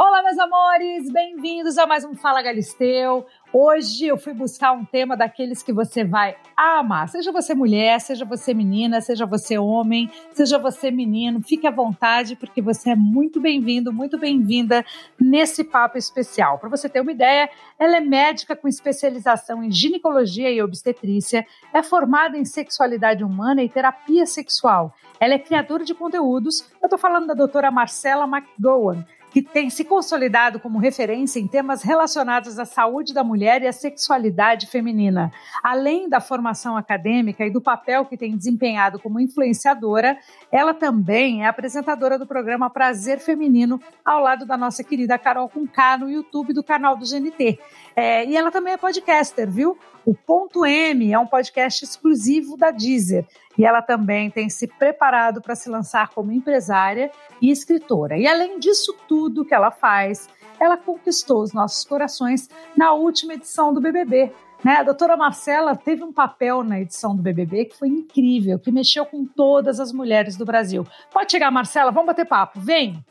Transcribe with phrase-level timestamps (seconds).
[0.00, 3.26] Olá, meus amores, bem-vindos a mais um Fala Galisteu.
[3.52, 7.08] Hoje eu fui buscar um tema daqueles que você vai amar.
[7.08, 12.36] Seja você mulher, seja você menina, seja você homem, seja você menino, fique à vontade,
[12.36, 14.86] porque você é muito bem-vindo, muito bem-vinda
[15.20, 16.60] nesse papo especial.
[16.60, 21.44] Para você ter uma ideia, ela é médica com especialização em ginecologia e obstetrícia,
[21.74, 24.94] é formada em sexualidade humana e terapia sexual.
[25.18, 26.60] Ela é criadora de conteúdos.
[26.80, 31.82] Eu estou falando da doutora Marcela McGowan que tem se consolidado como referência em temas
[31.82, 35.32] relacionados à saúde da mulher e à sexualidade feminina.
[35.62, 40.18] Além da formação acadêmica e do papel que tem desempenhado como influenciadora,
[40.50, 45.98] ela também é apresentadora do programa Prazer Feminino, ao lado da nossa querida Carol Conká
[45.98, 47.58] no YouTube do canal do GNT.
[47.94, 49.78] É, e ela também é podcaster, viu?
[50.04, 53.26] O Ponto M é um podcast exclusivo da Deezer
[53.58, 57.10] e ela também tem se preparado para se lançar como empresária
[57.42, 58.16] e escritora.
[58.16, 60.28] E além disso tudo que ela faz,
[60.60, 64.32] ela conquistou os nossos corações na última edição do BBB.
[64.64, 64.76] Né?
[64.76, 69.04] A doutora Marcela teve um papel na edição do BBB que foi incrível, que mexeu
[69.04, 70.86] com todas as mulheres do Brasil.
[71.12, 73.04] Pode chegar, Marcela, vamos bater papo, vem!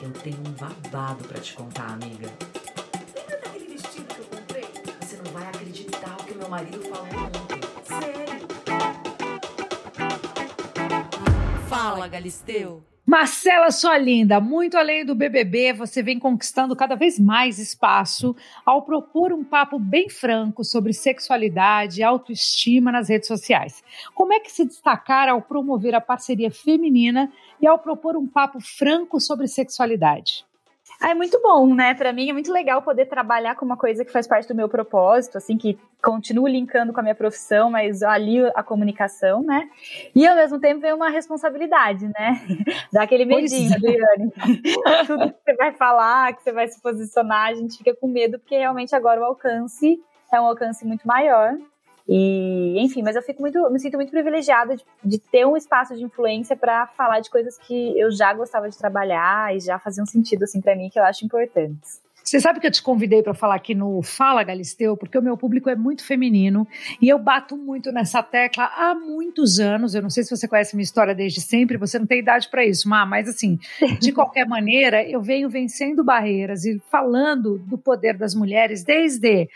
[0.00, 2.28] Eu tenho um babado para te contar, amiga.
[3.14, 4.64] Lembra daquele vestido que eu comprei?
[5.00, 7.53] Você não vai acreditar o que meu marido falou ontem.
[11.74, 12.84] Fala, Galisteu.
[13.04, 18.82] Marcela, sua linda, muito além do BBB, você vem conquistando cada vez mais espaço ao
[18.82, 23.82] propor um papo bem franco sobre sexualidade e autoestima nas redes sociais.
[24.14, 28.60] Como é que se destacar ao promover a parceria feminina e ao propor um papo
[28.60, 30.46] franco sobre sexualidade?
[31.04, 31.92] Ah, é muito bom, né?
[31.92, 34.70] Para mim é muito legal poder trabalhar com uma coisa que faz parte do meu
[34.70, 39.68] propósito, assim, que continuo linkando com a minha profissão, mas ali a comunicação, né?
[40.14, 42.40] E ao mesmo tempo vem uma responsabilidade, né?
[42.90, 43.76] Dá aquele medinho, é.
[43.76, 44.32] Adriane.
[45.06, 48.38] Tudo que você vai falar, que você vai se posicionar, a gente fica com medo,
[48.38, 50.00] porque realmente agora o alcance
[50.32, 51.54] é um alcance muito maior.
[52.08, 55.96] E, enfim, mas eu fico muito, me sinto muito privilegiada de, de ter um espaço
[55.96, 60.04] de influência para falar de coisas que eu já gostava de trabalhar e já faziam
[60.04, 62.04] sentido assim para mim que eu acho importantes.
[62.24, 65.36] Você sabe que eu te convidei para falar aqui no Fala Galisteu, porque o meu
[65.36, 66.66] público é muito feminino
[67.00, 69.94] e eu bato muito nessa tecla há muitos anos.
[69.94, 72.64] Eu não sei se você conhece minha história desde sempre, você não tem idade para
[72.64, 73.58] isso, mas assim,
[74.00, 79.46] de qualquer maneira, eu venho vencendo barreiras e falando do poder das mulheres desde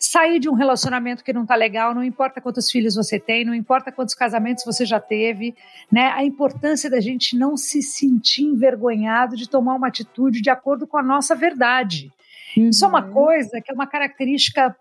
[0.00, 3.54] sair de um relacionamento que não está legal, não importa quantos filhos você tem, não
[3.54, 5.54] importa quantos casamentos você já teve,
[5.92, 6.10] né?
[6.12, 10.96] A importância da gente não se sentir envergonhado de tomar uma atitude de acordo com
[10.96, 12.10] a nossa verdade.
[12.56, 12.70] Uhum.
[12.70, 14.74] Isso é uma coisa que é uma característica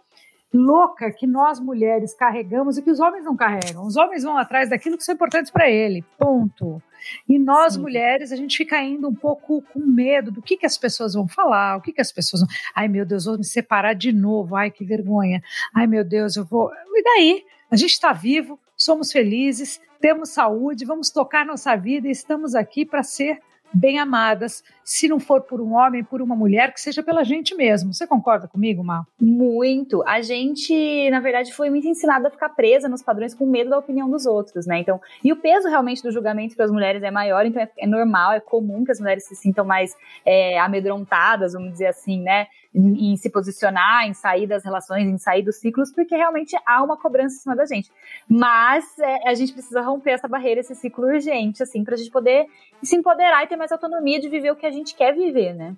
[0.53, 3.85] louca que nós mulheres carregamos e que os homens não carregam.
[3.85, 6.03] Os homens vão atrás daquilo que são importantes para ele.
[6.17, 6.81] Ponto.
[7.27, 7.81] E nós, Sim.
[7.81, 11.27] mulheres, a gente fica indo um pouco com medo do que, que as pessoas vão
[11.27, 12.49] falar, o que, que as pessoas vão.
[12.75, 15.41] Ai, meu Deus, vou me separar de novo, ai, que vergonha.
[15.73, 16.71] Ai, meu Deus, eu vou.
[16.93, 17.45] E daí?
[17.71, 22.85] A gente está vivo, somos felizes, temos saúde, vamos tocar nossa vida e estamos aqui
[22.85, 23.39] para ser
[23.73, 27.55] bem amadas, se não for por um homem, por uma mulher, que seja pela gente
[27.55, 27.93] mesmo.
[27.93, 29.05] Você concorda comigo, Mal?
[29.19, 30.03] Muito.
[30.07, 33.77] A gente, na verdade, foi muito ensinada a ficar presa nos padrões com medo da
[33.77, 34.79] opinião dos outros, né?
[34.79, 37.87] Então, e o peso realmente do julgamento para as mulheres é maior, então é, é,
[37.87, 42.47] normal, é comum que as mulheres se sintam mais é, amedrontadas, vamos dizer assim, né?
[42.73, 46.95] Em, se posicionar, em sair das relações, em sair dos ciclos, porque realmente há uma
[46.95, 47.91] cobrança em cima da gente.
[48.29, 52.11] Mas é, a gente precisa romper essa barreira, esse ciclo urgente, assim, para a gente
[52.11, 52.45] poder
[52.83, 55.75] se empoderar e ter mais autonomia de viver o que a gente quer viver, né?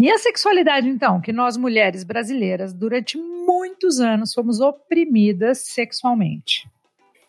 [0.00, 6.66] E a sexualidade, então, que nós mulheres brasileiras, durante muitos anos, fomos oprimidas sexualmente.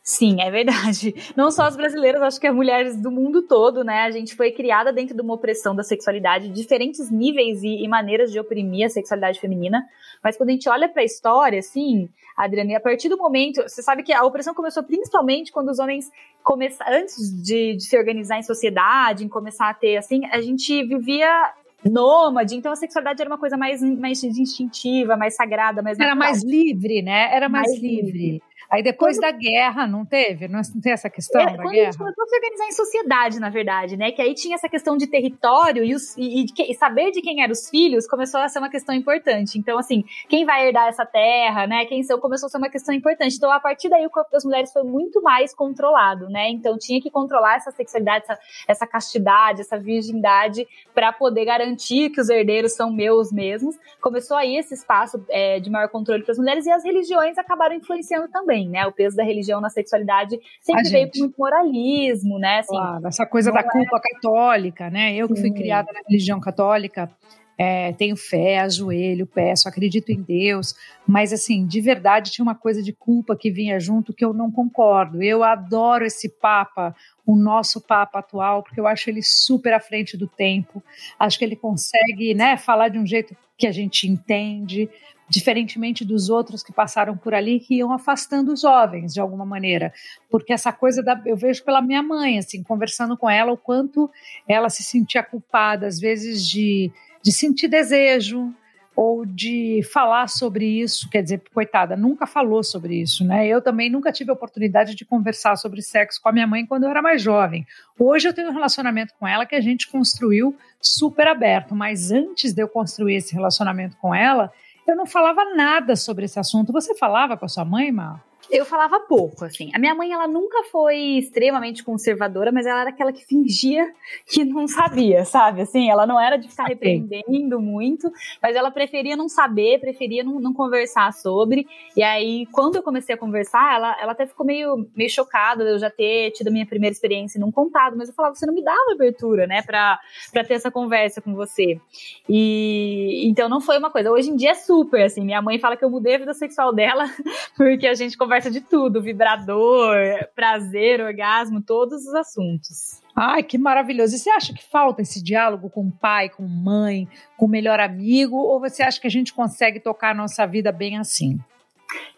[0.06, 1.16] Sim, é verdade.
[1.34, 4.02] Não só as brasileiras, acho que as mulheres do mundo todo, né?
[4.02, 8.30] A gente foi criada dentro de uma opressão da sexualidade, diferentes níveis e, e maneiras
[8.30, 9.82] de oprimir a sexualidade feminina.
[10.22, 13.82] Mas quando a gente olha para a história, assim, Adriana, a partir do momento, você
[13.82, 16.12] sabe que a opressão começou principalmente quando os homens
[16.44, 20.84] começaram, antes de, de se organizar em sociedade, em começar a ter, assim, a gente
[20.84, 21.54] vivia
[21.90, 26.30] nômade, então a sexualidade era uma coisa mais, mais instintiva, mais sagrada, mais Era natural.
[26.30, 27.34] mais livre, né?
[27.34, 28.12] Era mais, mais livre.
[28.12, 28.44] livre.
[28.74, 29.32] Aí depois quando...
[29.32, 30.48] da guerra, não teve?
[30.48, 31.90] Não, não tem essa questão é, da quando guerra?
[31.90, 34.12] a gente começou a se organizar em sociedade, na verdade, né?
[34.12, 37.44] Que aí tinha essa questão de território e, os, e, e, e, saber de quem
[37.44, 39.60] eram os filhos começou a ser uma questão importante.
[39.60, 41.86] Então, assim, quem vai herdar essa terra, né?
[41.86, 43.36] Quem são, começou a ser uma questão importante.
[43.36, 46.50] Então, a partir daí, o corpo das mulheres foi muito mais controlado, né?
[46.50, 52.20] Então, tinha que controlar essa sexualidade, essa, essa castidade, essa virgindade, para poder garantir que
[52.20, 53.76] os herdeiros são meus mesmos.
[54.02, 57.76] Começou aí esse espaço é, de maior controle para as mulheres e as religiões acabaram
[57.76, 58.86] influenciando também também, né?
[58.88, 62.60] O peso da religião na sexualidade sempre veio com muito moralismo, né?
[62.60, 65.14] Assim, Claro, essa coisa da é- culpa católica, né?
[65.16, 65.54] Eu que fui Sim.
[65.54, 67.10] criada na religião católica,
[67.56, 70.74] é, tenho fé, ajoelho, peço, acredito em Deus,
[71.08, 74.52] mas assim, de verdade tinha uma coisa de culpa que vinha junto que eu não
[74.52, 75.22] concordo.
[75.22, 76.96] Eu adoro esse Papa,
[77.26, 80.82] o nosso Papa atual, porque eu acho ele super à frente do tempo.
[81.20, 84.90] Acho que ele consegue, né, falar de um jeito que a gente entende,
[85.34, 89.92] diferentemente dos outros que passaram por ali que iam afastando os jovens de alguma maneira
[90.30, 94.10] porque essa coisa da, eu vejo pela minha mãe, assim, conversando com ela, o quanto
[94.48, 96.92] ela se sentia culpada, às vezes, de,
[97.22, 98.54] de sentir desejo
[98.96, 103.48] ou de falar sobre isso, quer dizer, coitada, nunca falou sobre isso, né?
[103.48, 106.84] Eu também nunca tive a oportunidade de conversar sobre sexo com a minha mãe quando
[106.84, 107.66] eu era mais jovem.
[107.98, 112.54] Hoje eu tenho um relacionamento com ela que a gente construiu super aberto, mas antes
[112.54, 114.52] de eu construir esse relacionamento com ela,
[114.88, 116.74] eu não falava nada sobre esse assunto.
[116.74, 118.24] Você falava com a sua mãe, Mar?
[118.54, 119.72] Eu falava pouco, assim.
[119.74, 123.92] A minha mãe, ela nunca foi extremamente conservadora, mas ela era aquela que fingia
[124.28, 125.62] que não sabia, sabe?
[125.62, 130.40] Assim, ela não era de ficar repreendendo muito, mas ela preferia não saber, preferia não,
[130.40, 131.66] não conversar sobre.
[131.98, 135.72] E aí, quando eu comecei a conversar, ela, ela até ficou meio, meio chocada de
[135.72, 138.46] eu já ter tido a minha primeira experiência e não contado, mas eu falava, você
[138.46, 140.00] não me dava abertura, né, pra,
[140.32, 141.82] pra ter essa conversa com você.
[142.30, 144.12] E então não foi uma coisa.
[144.12, 145.22] Hoje em dia é super, assim.
[145.22, 147.06] Minha mãe fala que eu mudei a vida sexual dela
[147.58, 149.98] porque a gente conversa de tudo: vibrador,
[150.36, 153.02] prazer, orgasmo, todos os assuntos.
[153.16, 154.16] Ai, que maravilhoso.
[154.16, 157.08] E você acha que falta esse diálogo com o pai, com mãe,
[157.38, 158.38] com o melhor amigo?
[158.38, 161.40] Ou você acha que a gente consegue tocar a nossa vida bem assim?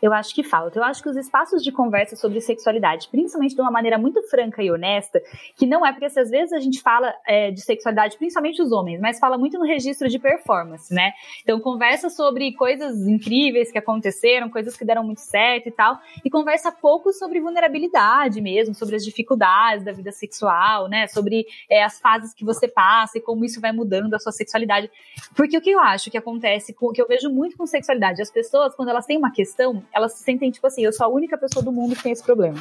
[0.01, 0.79] Eu acho que falta.
[0.79, 4.61] Eu acho que os espaços de conversa sobre sexualidade, principalmente de uma maneira muito franca
[4.61, 5.21] e honesta,
[5.55, 8.71] que não é porque assim, às vezes a gente fala é, de sexualidade, principalmente os
[8.71, 11.11] homens, mas fala muito no registro de performance, né?
[11.41, 16.29] Então conversa sobre coisas incríveis que aconteceram, coisas que deram muito certo e tal, e
[16.29, 21.07] conversa pouco sobre vulnerabilidade mesmo, sobre as dificuldades da vida sexual, né?
[21.07, 24.89] Sobre é, as fases que você passa e como isso vai mudando a sua sexualidade.
[25.35, 28.31] Porque o que eu acho que acontece, com, que eu vejo muito com sexualidade, as
[28.31, 31.37] pessoas, quando elas têm uma questão, elas se sentem tipo assim, eu sou a única
[31.37, 32.59] pessoa do mundo que tem esse problema.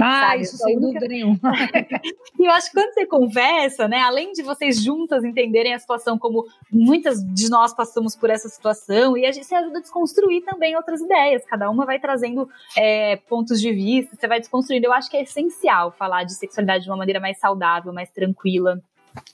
[0.00, 1.38] Ah, Sabe, isso sem única- dúvida nenhuma.
[2.38, 6.18] E eu acho que quando você conversa, né, além de vocês juntas entenderem a situação
[6.18, 10.42] como muitas de nós passamos por essa situação, e a gente se ajuda a desconstruir
[10.44, 11.44] também outras ideias.
[11.46, 12.46] Cada uma vai trazendo
[12.76, 14.86] é, pontos de vista, você vai desconstruindo.
[14.86, 18.80] Eu acho que é essencial falar de sexualidade de uma maneira mais saudável, mais tranquila.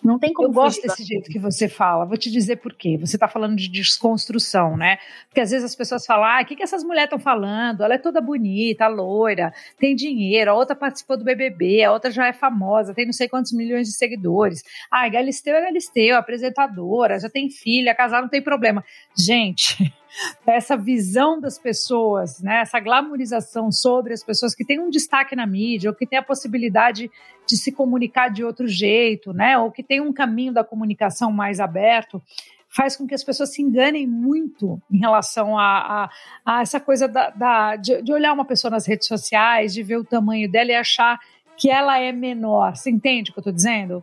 [0.03, 2.05] Não tem como Eu gosto desse jeito que você fala.
[2.05, 2.97] Vou te dizer por quê.
[2.99, 4.99] Você está falando de desconstrução, né?
[5.29, 7.83] Porque às vezes as pessoas falam: ah, o que, que essas mulheres estão falando?
[7.83, 12.27] Ela é toda bonita, loira, tem dinheiro, a outra participou do BBB, a outra já
[12.27, 14.63] é famosa, tem não sei quantos milhões de seguidores.
[14.91, 18.85] Ah, Galisteu é Galisteu, apresentadora, já tem filha, casar não tem problema.
[19.17, 19.93] Gente.
[20.47, 25.47] Essa visão das pessoas, né, essa glamorização sobre as pessoas que têm um destaque na
[25.47, 27.11] mídia, ou que têm a possibilidade
[27.47, 29.59] de se comunicar de outro jeito, né?
[29.59, 32.23] Ou que tem um caminho da comunicação mais aberto,
[32.69, 36.11] faz com que as pessoas se enganem muito em relação a, a,
[36.59, 39.97] a essa coisa da, da- de, de olhar uma pessoa nas redes sociais, de ver
[39.99, 41.19] o tamanho dela e achar
[41.57, 42.77] que ela é menor.
[42.77, 44.03] Você entende o que eu estou dizendo?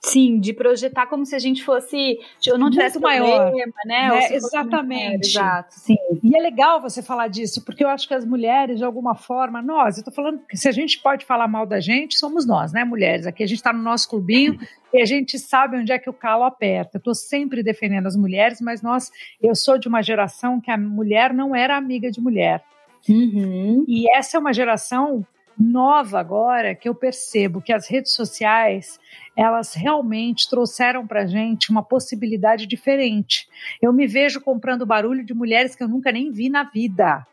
[0.00, 2.18] Sim, de projetar como se a gente fosse.
[2.46, 4.08] Eu não tivesse Muito maior, problema, né?
[4.08, 4.20] né?
[4.22, 5.28] Fosse Exatamente.
[5.28, 5.96] Exato, sim.
[6.22, 9.60] E é legal você falar disso, porque eu acho que as mulheres, de alguma forma,
[9.60, 12.72] nós, eu tô falando que se a gente pode falar mal da gente, somos nós,
[12.72, 13.26] né, mulheres?
[13.26, 14.56] Aqui a gente está no nosso clubinho
[14.94, 16.98] e a gente sabe onde é que o calo aperta.
[16.98, 19.10] Eu tô sempre defendendo as mulheres, mas nós,
[19.42, 22.62] eu sou de uma geração que a mulher não era amiga de mulher.
[23.08, 23.84] Uhum.
[23.88, 25.26] E essa é uma geração
[25.58, 29.00] nova agora que eu percebo que as redes sociais
[29.36, 33.48] elas realmente trouxeram para gente uma possibilidade diferente.
[33.80, 37.26] Eu me vejo comprando barulho de mulheres que eu nunca nem vi na vida.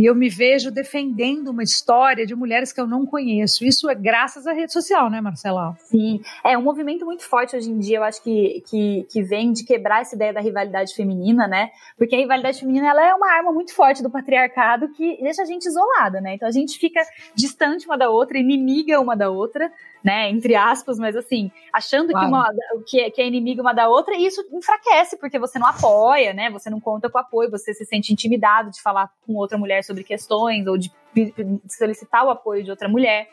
[0.00, 3.66] E eu me vejo defendendo uma história de mulheres que eu não conheço.
[3.66, 5.76] Isso é graças à rede social, né, Marcela?
[5.80, 9.52] Sim, é um movimento muito forte hoje em dia, eu acho que, que, que vem
[9.52, 11.68] de quebrar essa ideia da rivalidade feminina, né?
[11.98, 15.44] Porque a rivalidade feminina ela é uma arma muito forte do patriarcado que deixa a
[15.44, 16.32] gente isolada, né?
[16.32, 17.02] Então a gente fica
[17.34, 19.70] distante uma da outra, inimiga uma da outra,
[20.02, 20.30] né?
[20.30, 22.26] Entre aspas, mas assim, achando Claro.
[22.26, 25.58] que, uma, que, é, que é inimiga uma da outra, e isso enfraquece, porque você
[25.58, 26.50] não apoia, né?
[26.50, 30.02] Você não conta com apoio, você se sente intimidado de falar com outra mulher sobre
[30.04, 30.90] questões ou de
[31.68, 33.28] solicitar o apoio de outra mulher.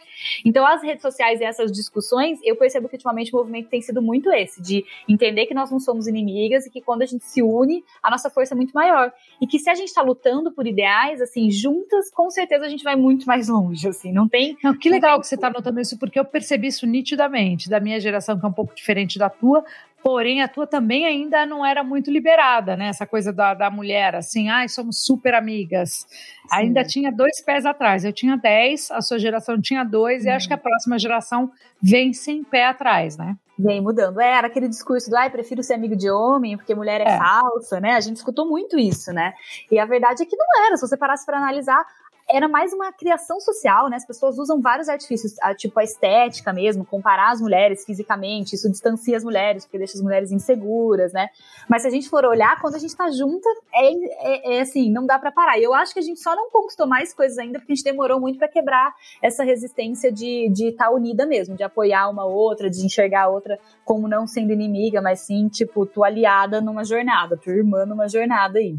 [0.46, 4.01] Então, as redes sociais e essas discussões, eu percebo que ultimamente o movimento tem sido
[4.01, 7.41] muito esse, de entender que nós não somos inimigas e que quando a gente se
[7.41, 9.12] une, a nossa força é muito maior.
[9.41, 12.84] E que se a gente está lutando por ideais, assim, juntas, com certeza a gente
[12.84, 14.57] vai muito mais longe, assim, não tem.
[14.63, 18.00] Não, que legal que você está notando isso, porque eu percebi isso nitidamente, da minha
[18.00, 19.63] geração, que é um pouco diferente da tua,
[20.08, 22.88] Porém, a tua também ainda não era muito liberada, né?
[22.88, 26.08] Essa coisa da, da mulher, assim, ai, somos super amigas.
[26.08, 26.48] Sim.
[26.50, 28.06] Ainda tinha dois pés atrás.
[28.06, 30.30] Eu tinha dez, a sua geração tinha dois, uhum.
[30.30, 33.36] e acho que a próxima geração vem sem pé atrás, né?
[33.60, 34.22] Vem mudando.
[34.22, 37.18] É, era aquele discurso do ai, prefiro ser amigo de homem, porque mulher é, é,
[37.18, 37.96] falsa, né?
[37.96, 39.34] A gente escutou muito isso, né?
[39.70, 40.78] E a verdade é que não era.
[40.78, 41.86] Se você parasse para analisar,
[42.29, 43.96] era mais uma criação social, né?
[43.96, 49.15] As pessoas usam vários artifícios, tipo a estética mesmo, comparar as mulheres fisicamente, isso distancia
[49.15, 51.29] as mulheres, porque deixa as mulheres inseguras, né?
[51.69, 54.91] Mas se a gente for olhar, quando a gente tá junta, é, é, é assim,
[54.91, 55.57] não dá para parar.
[55.57, 57.86] E eu acho que a gente só não conquistou mais coisas ainda porque a gente
[57.86, 62.69] demorou muito para quebrar essa resistência de estar tá unida mesmo, de apoiar uma outra,
[62.69, 67.38] de enxergar a outra como não sendo inimiga, mas sim, tipo, tua aliada numa jornada,
[67.38, 68.75] tua irmã numa jornada aí.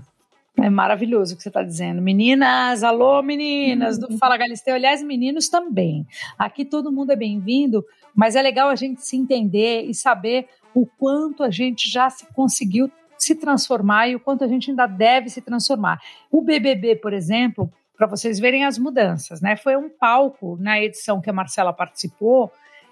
[0.61, 2.03] É maravilhoso o que você está dizendo.
[2.03, 4.75] Meninas, alô meninas do Fala Galisteu.
[4.75, 6.05] Aliás, meninos também.
[6.37, 7.85] Aqui todo mundo é bem-vindo,
[8.15, 12.27] mas é legal a gente se entender e saber o quanto a gente já se
[12.33, 16.01] conseguiu se transformar e o quanto a gente ainda deve se transformar.
[16.31, 19.57] O BBB, por exemplo, para vocês verem as mudanças, né?
[19.57, 22.51] Foi um palco na edição que a Marcela participou,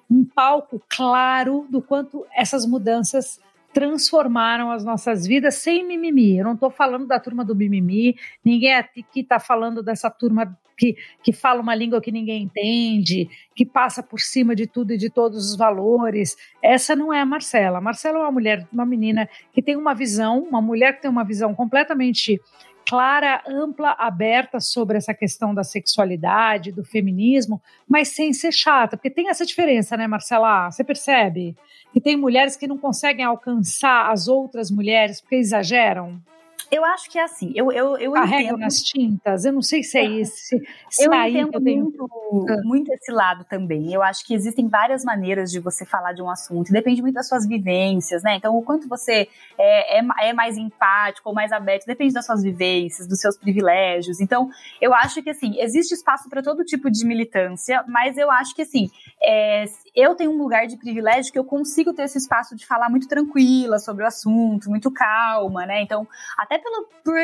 [0.08, 3.40] um palco claro do quanto essas mudanças
[3.76, 6.38] transformaram as nossas vidas sem mimimi.
[6.38, 10.96] Eu não estou falando da turma do mimimi, ninguém aqui está falando dessa turma que,
[11.22, 15.10] que fala uma língua que ninguém entende, que passa por cima de tudo e de
[15.10, 16.38] todos os valores.
[16.62, 17.76] Essa não é a Marcela.
[17.76, 21.10] A Marcela é uma mulher, uma menina que tem uma visão, uma mulher que tem
[21.10, 22.40] uma visão completamente
[22.88, 29.10] clara, ampla, aberta sobre essa questão da sexualidade, do feminismo, mas sem ser chata, porque
[29.10, 30.70] tem essa diferença, né, Marcela?
[30.70, 31.56] Você percebe
[31.92, 36.20] que tem mulheres que não conseguem alcançar as outras mulheres porque exageram?
[36.70, 37.52] Eu acho que é assim.
[37.54, 39.44] Eu, eu, eu Carrego nas tintas.
[39.44, 40.20] Eu não sei se é, é.
[40.20, 40.60] esse.
[40.90, 41.82] Se eu entendo tenho...
[41.84, 42.08] muito,
[42.50, 42.60] ah.
[42.64, 43.92] muito esse lado também.
[43.92, 46.72] Eu acho que existem várias maneiras de você falar de um assunto.
[46.72, 48.36] Depende muito das suas vivências, né?
[48.36, 52.42] Então, o quanto você é, é, é mais empático ou mais aberto, depende das suas
[52.42, 54.20] vivências, dos seus privilégios.
[54.20, 54.48] Então,
[54.80, 58.62] eu acho que assim, existe espaço para todo tipo de militância, mas eu acho que
[58.62, 58.90] assim,
[59.22, 62.90] é, eu tenho um lugar de privilégio que eu consigo ter esse espaço de falar
[62.90, 65.82] muito tranquila sobre o assunto, muito calma, né?
[65.82, 66.06] Então,
[66.36, 67.16] até até pelo, por,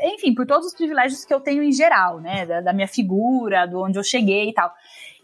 [0.00, 2.46] enfim, por todos os privilégios que eu tenho em geral, né?
[2.46, 4.72] Da, da, minha figura, do onde eu cheguei e tal.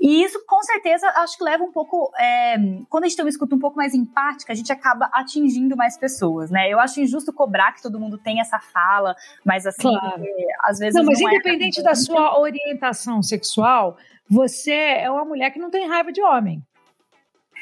[0.00, 2.10] E isso, com certeza, acho que leva um pouco.
[2.18, 2.56] É,
[2.88, 5.96] quando a gente tem uma escuta um pouco mais empática, a gente acaba atingindo mais
[5.96, 6.68] pessoas, né?
[6.68, 10.24] Eu acho injusto cobrar que todo mundo tem essa fala, mas assim, claro.
[10.64, 10.94] às vezes.
[10.94, 13.96] Não, mas não é independente é da sua orientação sexual,
[14.28, 16.62] você é uma mulher que não tem raiva de homem.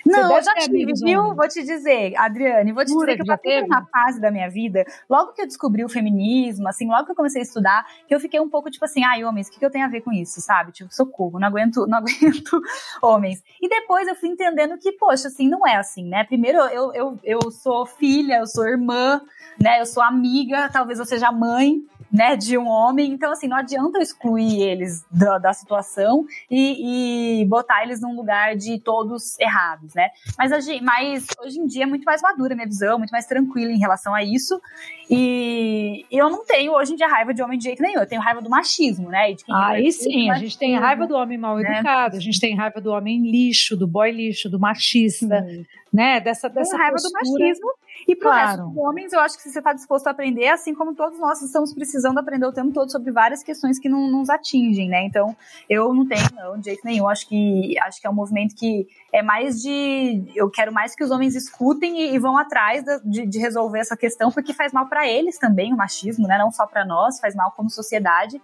[0.04, 1.35] Não, eu já tive, viu?
[1.35, 4.49] Vou te dizer, Adriane, vou te dizer que eu passei por uma fase da minha
[4.49, 8.14] vida, logo que eu descobri o feminismo, assim, logo que eu comecei a estudar, que
[8.14, 10.00] eu fiquei um pouco tipo assim, ai, homens, o que, que eu tenho a ver
[10.00, 10.73] com isso, sabe?
[10.73, 12.61] Tipo, socorro, não aguento, não aguento
[13.02, 13.42] homens.
[13.61, 16.25] E depois eu fui entendendo que, poxa, assim, não é assim, né?
[16.25, 19.21] Primeiro, eu, eu, eu sou filha, eu sou irmã,
[19.61, 19.80] né?
[19.80, 23.12] Eu sou amiga, talvez eu seja mãe, né, de um homem.
[23.12, 28.16] Então, assim, não adianta eu excluir eles da, da situação e, e, botar eles num
[28.16, 30.11] lugar de todos errados, né?
[30.38, 30.50] Mas,
[30.82, 33.78] mas hoje em dia é muito mais madura a minha visão, muito mais tranquila em
[33.78, 34.61] relação a isso.
[35.09, 38.00] E eu não tenho hoje em dia raiva de homem de jeito nenhum.
[38.00, 39.35] Eu tenho raiva do machismo, né?
[39.52, 41.78] Aí sim, a gente tem raiva do homem mal né?
[41.78, 45.66] educado, a gente tem raiva do homem lixo, do boy lixo, do machista, sim.
[45.92, 46.20] né?
[46.20, 47.25] Dessa, dessa raiva postura.
[47.25, 47.70] do machismo
[48.07, 48.47] e pro claro.
[48.47, 51.19] resto dos homens, eu acho que se você está disposto a aprender, assim como todos
[51.19, 55.04] nós estamos precisando aprender o tempo todo sobre várias questões que não nos atingem, né?
[55.04, 55.37] Então,
[55.69, 57.09] eu não tenho, não, de jeito nenhum.
[57.09, 60.25] Acho que, acho que é um movimento que é mais de.
[60.35, 63.97] Eu quero mais que os homens escutem e, e vão atrás de, de, resolver essa
[63.97, 66.38] questão, porque faz mal para eles também o machismo, né?
[66.38, 68.40] Não só para nós, faz mal como sociedade.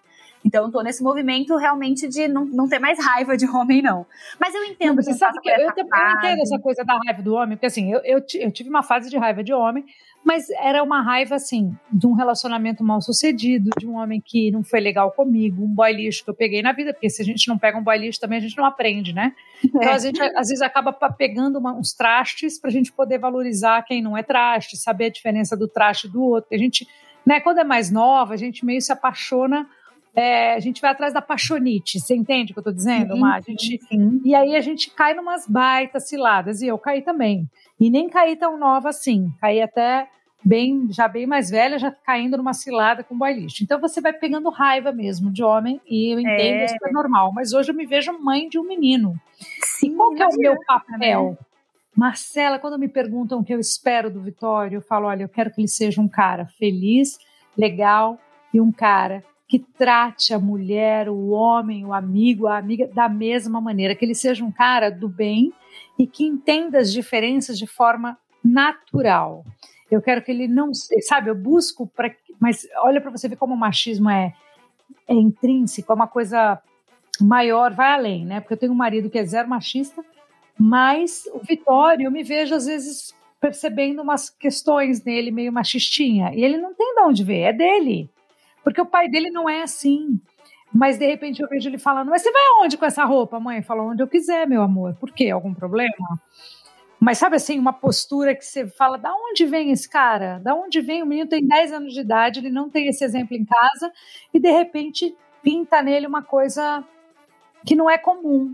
[0.47, 4.07] Então, eu tô nesse movimento realmente de não, não ter mais raiva de homem, não.
[4.39, 5.03] Mas eu entendo.
[5.03, 8.01] Você sabe que eu, eu, entendo essa coisa da raiva do homem, porque assim, eu,
[8.05, 9.85] eu, eu tive uma fase de raiva de homem,
[10.25, 14.63] mas era uma raiva, assim, de um relacionamento mal sucedido, de um homem que não
[14.63, 17.49] foi legal comigo, um boy lixo que eu peguei na vida, porque se a gente
[17.49, 19.33] não pega um boy lixo também a gente não aprende, né?
[19.65, 24.01] Então a gente às vezes acaba pegando uma, uns trastes pra gente poder valorizar quem
[24.01, 26.51] não é traste, saber a diferença do traste do outro.
[26.53, 26.87] A gente,
[27.27, 29.67] né, quando é mais nova, a gente meio se apaixona
[30.17, 33.25] é, a gente vai atrás da paixonite, você entende o que eu estou dizendo, sim,
[33.25, 34.21] A gente, sim.
[34.25, 37.47] E aí a gente cai numas baitas ciladas, e eu caí também.
[37.79, 40.09] E nem caí tão nova assim, caí até
[40.43, 43.63] bem, já bem mais velha, já caindo numa cilada com boy lixo.
[43.63, 46.65] Então você vai pegando raiva mesmo de homem, e eu entendo, é.
[46.65, 47.31] isso é normal.
[47.35, 49.15] Mas hoje eu me vejo mãe de um menino.
[49.79, 51.31] Sim, e qual que é o meu papel?
[51.33, 51.37] Né?
[51.95, 55.51] Marcela, quando me perguntam o que eu espero do Vitório, eu falo, olha, eu quero
[55.51, 57.19] que ele seja um cara feliz,
[57.57, 58.19] legal
[58.53, 63.61] e um cara que trate a mulher, o homem, o amigo, a amiga da mesma
[63.61, 65.53] maneira, que ele seja um cara do bem
[65.99, 69.45] e que entenda as diferenças de forma natural.
[69.91, 73.55] Eu quero que ele não, sabe, eu busco para, mas olha para você ver como
[73.55, 74.35] o machismo é,
[75.07, 76.61] é intrínseco, é uma coisa
[77.21, 78.41] maior, vai além, né?
[78.41, 80.05] Porque eu tenho um marido que é zero machista,
[80.59, 86.43] mas o Vitório, eu me vejo às vezes percebendo umas questões nele meio machistinha, e
[86.43, 88.11] ele não tem de onde ver, é dele.
[88.67, 90.21] Porque o pai dele não é assim.
[90.75, 93.63] Mas de repente eu vejo ele falando: Mas você vai aonde com essa roupa, mãe?
[93.63, 94.97] Fala onde eu quiser, meu amor.
[94.97, 95.31] Por quê?
[95.31, 96.21] Algum problema?
[96.99, 100.41] Mas sabe assim, uma postura que você fala: Da onde vem esse cara?
[100.41, 101.01] Da onde vem?
[101.01, 103.93] O menino tem 10 anos de idade, ele não tem esse exemplo em casa,
[104.35, 106.83] e de repente pinta nele uma coisa
[107.65, 108.53] que não é comum.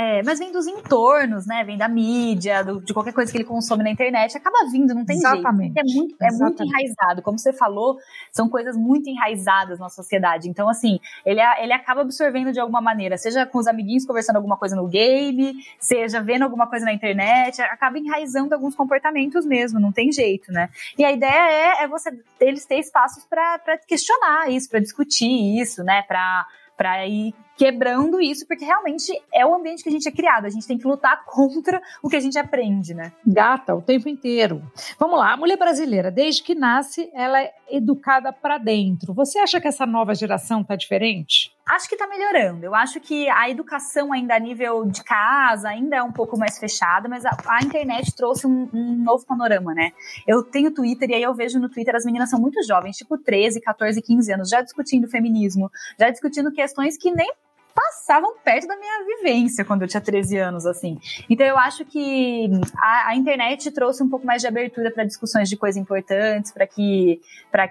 [0.00, 1.62] É, mas vem dos entornos, né?
[1.62, 5.04] Vem da mídia, do, de qualquer coisa que ele consome na internet, acaba vindo, não
[5.04, 5.74] tem Exatamente.
[5.74, 5.78] jeito.
[5.78, 7.20] É muito, é muito enraizado.
[7.20, 7.98] Como você falou,
[8.32, 10.48] são coisas muito enraizadas na sociedade.
[10.48, 14.56] Então, assim, ele, ele acaba absorvendo de alguma maneira, seja com os amiguinhos conversando alguma
[14.56, 19.92] coisa no game, seja vendo alguma coisa na internet, acaba enraizando alguns comportamentos mesmo, não
[19.92, 20.70] tem jeito, né?
[20.96, 25.84] E a ideia é, é você, eles ter espaços para questionar isso, para discutir isso,
[25.84, 26.00] né?
[26.08, 26.46] Para
[26.80, 30.46] para ir quebrando isso, porque realmente é o ambiente que a gente é criado.
[30.46, 33.12] A gente tem que lutar contra o que a gente aprende, né?
[33.26, 34.62] Gata, o tempo inteiro.
[34.98, 39.12] Vamos lá, a mulher brasileira, desde que nasce, ela é educada para dentro.
[39.12, 41.54] Você acha que essa nova geração tá diferente?
[41.68, 42.64] Acho que tá melhorando.
[42.64, 46.58] Eu acho que a educação ainda a nível de casa ainda é um pouco mais
[46.58, 49.92] fechada, mas a, a internet trouxe um, um, novo panorama, né?
[50.26, 53.18] Eu tenho Twitter e aí eu vejo no Twitter as meninas são muito jovens, tipo
[53.18, 57.30] 13, 14, 15 anos, já discutindo feminismo, já discutindo questões que nem
[57.74, 60.98] passavam perto da minha vivência quando eu tinha 13 anos, assim.
[61.28, 65.48] Então eu acho que a, a internet trouxe um pouco mais de abertura para discussões
[65.48, 67.20] de coisas importantes, para que,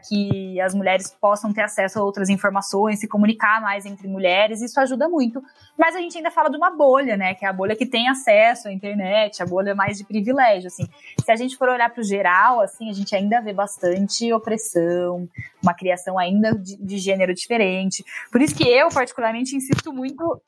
[0.08, 4.79] que as mulheres possam ter acesso a outras informações, se comunicar mais entre mulheres, isso
[4.79, 5.44] ajuda muito.
[5.77, 7.34] Mas a gente ainda fala de uma bolha, né?
[7.34, 10.88] Que é a bolha que tem acesso à internet, a bolha mais de privilégio, assim.
[11.24, 15.27] Se a gente for olhar para o geral, assim, a gente ainda vê bastante opressão,
[15.62, 18.03] uma criação ainda de, de gênero diferente.
[18.32, 20.41] Por isso que eu, particularmente, insisto muito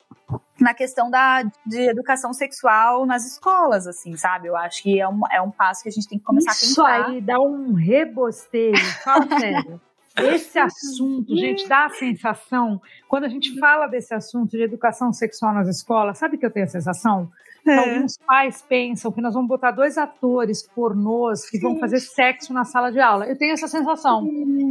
[0.60, 4.48] na questão da, de educação sexual nas escolas, assim, sabe?
[4.48, 6.80] Eu acho que é um, é um passo que a gente tem que começar Isso
[6.82, 7.00] a pensar.
[7.00, 9.80] Isso aí dá um rebosteio, fala sério.
[10.16, 15.54] Esse assunto, gente, dá a sensação, quando a gente fala desse assunto de educação sexual
[15.54, 17.30] nas escolas, sabe que eu tenho a sensação?
[17.66, 17.76] É.
[17.76, 22.64] Alguns pais pensam que nós vamos botar dois atores pornôs que vão fazer sexo na
[22.64, 23.26] sala de aula.
[23.26, 24.28] Eu tenho essa sensação.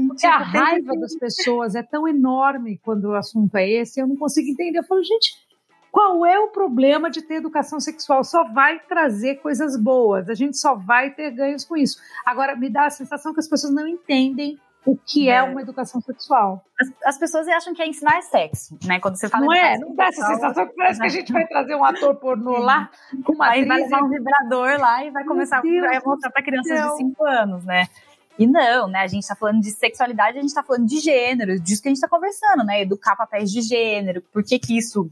[0.10, 4.17] Porque a raiva das pessoas é tão enorme quando o assunto é esse, eu não
[4.17, 4.80] consigo entender.
[4.80, 5.32] Eu falo, gente,
[5.91, 8.23] qual é o problema de ter educação sexual?
[8.23, 11.97] Só vai trazer coisas boas, a gente só vai ter ganhos com isso.
[12.25, 15.62] Agora, me dá a sensação que as pessoas não entendem o que é, é uma
[15.62, 16.63] educação sexual.
[16.80, 19.00] As, as, pessoas acham que é ensinar sexo, né?
[19.00, 19.78] Quando você fala Não é?
[19.78, 22.89] Não dá essa sensação que parece que a gente vai trazer um ator pornô lá
[23.24, 26.82] com uma Aí vai levar um vibrador lá e vai começar a mostrar para crianças
[26.82, 27.88] de 5 anos, né?
[28.39, 29.02] E não, né?
[29.02, 31.91] A gente tá falando de sexualidade, a gente tá falando de gênero, disso que a
[31.91, 32.82] gente tá conversando, né?
[32.82, 35.12] Educar papéis de gênero, por que que isso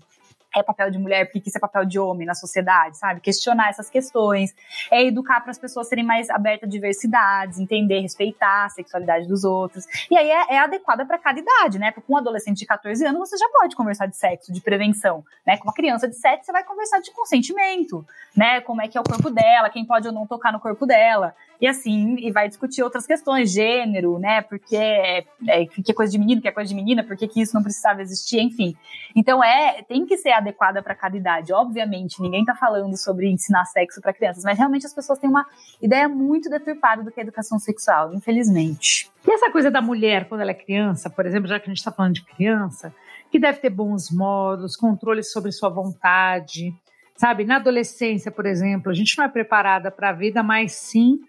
[0.55, 3.21] é papel de mulher, porque isso é papel de homem na sociedade, sabe?
[3.21, 4.55] Questionar essas questões,
[4.91, 9.43] é educar para as pessoas serem mais abertas a diversidades, entender, respeitar a sexualidade dos
[9.43, 9.85] outros.
[10.09, 11.91] E aí é, é adequada para cada idade, né?
[11.91, 15.23] Porque com um adolescente de 14 anos você já pode conversar de sexo, de prevenção,
[15.45, 15.57] né?
[15.57, 18.62] Com uma criança de 7 você vai conversar de consentimento, né?
[18.62, 21.35] Como é que é o corpo dela, quem pode ou não tocar no corpo dela.
[21.62, 24.41] E assim, e vai discutir outras questões, gênero, né?
[24.41, 27.30] Porque é, é, que é coisa de menino, que é coisa de menina, por que
[27.41, 28.76] isso não precisava existir, enfim.
[29.13, 31.52] Então é, tem que ser adequada para cada idade.
[31.52, 35.45] Obviamente, ninguém está falando sobre ensinar sexo para crianças, mas realmente as pessoas têm uma
[35.82, 39.12] ideia muito deturpada do que é educação sexual, infelizmente.
[39.28, 41.80] E essa coisa da mulher quando ela é criança, por exemplo, já que a gente
[41.80, 42.93] está falando de criança,
[43.30, 46.74] que deve ter bons modos, controle sobre sua vontade,
[47.17, 47.43] sabe?
[47.43, 51.19] Na adolescência, por exemplo, a gente não é preparada para a vida, mas sim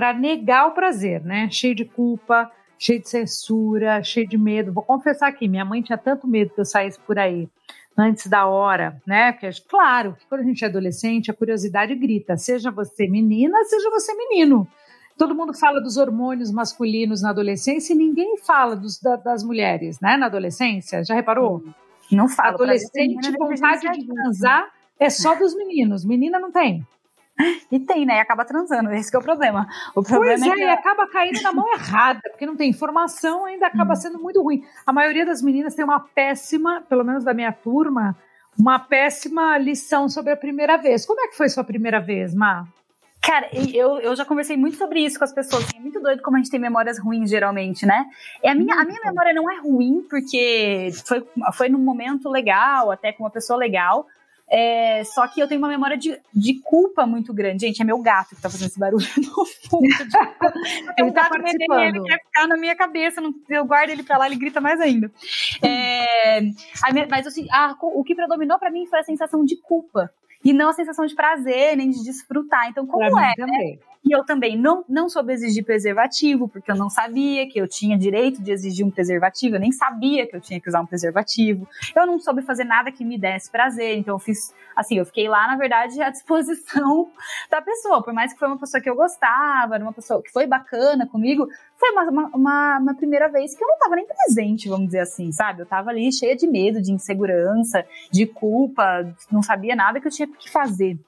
[0.00, 1.46] para negar o prazer, né?
[1.50, 4.72] Cheio de culpa, cheio de censura, cheio de medo.
[4.72, 7.46] Vou confessar aqui, minha mãe tinha tanto medo que eu saísse por aí
[7.98, 9.32] antes da hora, né?
[9.32, 13.90] Porque, claro, que quando a gente é adolescente, a curiosidade grita, seja você menina, seja
[13.90, 14.66] você menino.
[15.18, 20.00] Todo mundo fala dos hormônios masculinos na adolescência e ninguém fala dos, da, das mulheres,
[20.00, 20.16] né?
[20.16, 21.62] Na adolescência, já reparou?
[22.10, 22.54] Não fala.
[22.54, 24.66] Adolescente, vontade de transar
[24.98, 26.86] é só dos meninos, menina não tem.
[27.70, 28.16] E tem, né?
[28.16, 29.66] E acaba transando, esse é o problema.
[29.94, 30.60] O problema pois é, é que...
[30.60, 33.96] e acaba caindo na mão errada, porque não tem informação, ainda acaba hum.
[33.96, 34.64] sendo muito ruim.
[34.86, 38.16] A maioria das meninas tem uma péssima, pelo menos da minha turma,
[38.58, 41.06] uma péssima lição sobre a primeira vez.
[41.06, 42.66] Como é que foi sua primeira vez, Má?
[43.22, 45.64] Cara, eu, eu já conversei muito sobre isso com as pessoas.
[45.64, 48.06] Assim, é muito doido como a gente tem memórias ruins, geralmente, né?
[48.42, 52.90] E a, minha, a minha memória não é ruim, porque foi, foi num momento legal,
[52.90, 54.06] até com uma pessoa legal.
[54.52, 57.64] É, só que eu tenho uma memória de, de culpa muito grande.
[57.66, 59.86] Gente, é meu gato que tá fazendo esse barulho no fundo.
[60.98, 61.96] ele tá gato participando.
[61.96, 64.80] ele quer ficar na minha cabeça, não- eu guardo ele pra lá, ele grita mais
[64.80, 65.10] ainda.
[65.62, 66.38] É,
[66.82, 70.10] a mas assim, a- o que predominou pra mim foi a sensação de culpa.
[70.44, 72.68] E não a sensação de prazer, nem de desfrutar.
[72.68, 73.34] Então, como Pra é?
[73.34, 73.78] também.
[74.02, 77.98] E eu também não, não soube exigir preservativo, porque eu não sabia que eu tinha
[77.98, 81.68] direito de exigir um preservativo, eu nem sabia que eu tinha que usar um preservativo.
[81.94, 85.28] Eu não soube fazer nada que me desse prazer, então eu fiz, assim, eu fiquei
[85.28, 87.10] lá, na verdade, à disposição
[87.50, 88.02] da pessoa.
[88.02, 91.06] Por mais que foi uma pessoa que eu gostava, era uma pessoa que foi bacana
[91.06, 91.46] comigo,
[91.78, 95.00] foi uma, uma, uma, uma primeira vez que eu não tava nem presente, vamos dizer
[95.00, 95.60] assim, sabe?
[95.60, 100.12] Eu tava ali cheia de medo, de insegurança, de culpa, não sabia nada que eu
[100.12, 100.98] tinha que fazer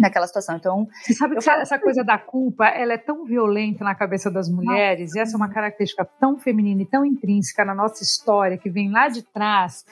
[0.00, 0.56] naquela situação.
[0.56, 4.30] Então, Você sabe que falo essa coisa da culpa, ela é tão violenta na cabeça
[4.30, 8.58] das mulheres, e essa é uma característica tão feminina e tão intrínseca na nossa história,
[8.58, 9.84] que vem lá de trás,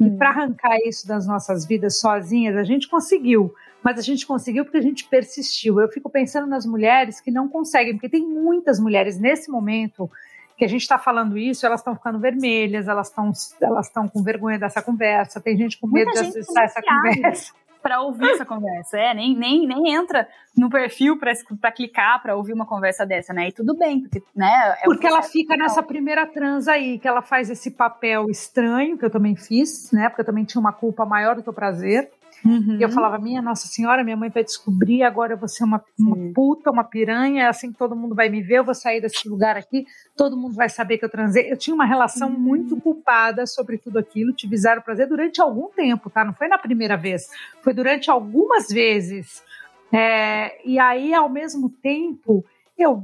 [0.00, 3.54] e para arrancar isso das nossas vidas sozinhas, a gente conseguiu.
[3.82, 5.80] Mas a gente conseguiu porque a gente persistiu.
[5.80, 10.08] Eu fico pensando nas mulheres que não conseguem, porque tem muitas mulheres nesse momento
[10.56, 14.58] que a gente está falando isso, elas estão ficando vermelhas, elas estão elas com vergonha
[14.58, 17.52] dessa conversa, tem gente com medo Muita de acessar essa conversa.
[17.82, 18.98] Para ouvir essa conversa.
[18.98, 23.48] É, nem, nem, nem entra no perfil para clicar para ouvir uma conversa dessa, né?
[23.48, 24.76] E tudo bem, porque, né?
[24.80, 25.68] É Porque ela fica natural.
[25.68, 30.08] nessa primeira trans aí, que ela faz esse papel estranho, que eu também fiz, né?
[30.08, 32.10] Porque eu também tinha uma culpa maior do que o prazer.
[32.44, 32.76] Uhum.
[32.78, 35.82] E eu falava, minha Nossa Senhora, minha mãe vai descobrir, agora eu vou ser uma,
[35.98, 39.00] uma puta, uma piranha, é assim que todo mundo vai me ver, eu vou sair
[39.00, 41.50] desse lugar aqui, todo mundo vai saber que eu transei.
[41.50, 42.38] Eu tinha uma relação Uhum.
[42.38, 46.24] muito culpada sobre tudo aquilo, tive zero prazer durante algum tempo, tá?
[46.24, 47.28] Não foi na primeira vez,
[47.62, 49.42] foi durante algumas vezes.
[49.92, 52.44] É, e aí, ao mesmo tempo,
[52.78, 53.02] eu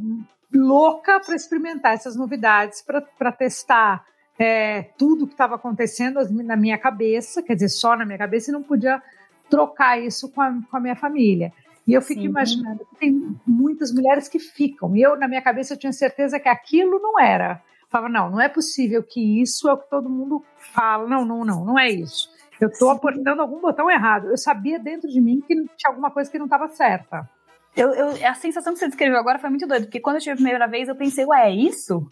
[0.53, 4.05] louca para experimentar essas novidades, para testar
[4.39, 8.53] é, tudo que estava acontecendo na minha cabeça, quer dizer, só na minha cabeça, e
[8.53, 9.03] não podia
[9.51, 11.53] trocar isso com a, com a minha família.
[11.87, 12.27] E eu fico Sim.
[12.27, 14.95] imaginando que tem muitas mulheres que ficam.
[14.95, 17.63] E eu, na minha cabeça, eu tinha certeza que aquilo não era.
[17.83, 21.09] Eu falava, não, não é possível que isso é o que todo mundo fala.
[21.09, 22.29] Não, não, não, não é isso.
[22.61, 24.27] Eu estou apertando algum botão errado.
[24.29, 27.27] Eu sabia dentro de mim que tinha alguma coisa que não estava certa.
[27.75, 30.33] Eu, eu- a sensação que você descreveu agora foi muito doida, porque quando eu tive
[30.33, 32.11] a primeira vez, eu pensei, ué, é isso?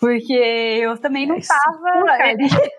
[0.00, 1.48] Porque eu também não É isso.
[1.48, 1.92] tava.
[2.00, 2.36] Porcaria.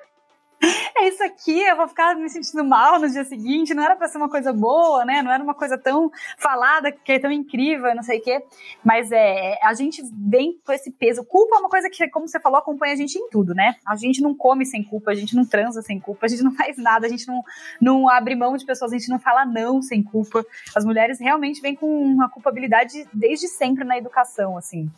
[1.01, 4.09] É isso aqui, eu vou ficar me sentindo mal no dia seguinte, não era pra
[4.09, 5.21] ser uma coisa boa, né?
[5.21, 8.43] Não era uma coisa tão falada, que é tão incrível, não sei o quê.
[8.83, 11.23] Mas é, a gente vem com esse peso.
[11.23, 13.75] Culpa é uma coisa que, como você falou, acompanha a gente em tudo, né?
[13.87, 16.51] A gente não come sem culpa, a gente não transa sem culpa, a gente não
[16.53, 17.41] faz nada, a gente não,
[17.79, 20.45] não abre mão de pessoas, a gente não fala não sem culpa.
[20.75, 24.91] As mulheres realmente vêm com uma culpabilidade desde sempre na educação, assim.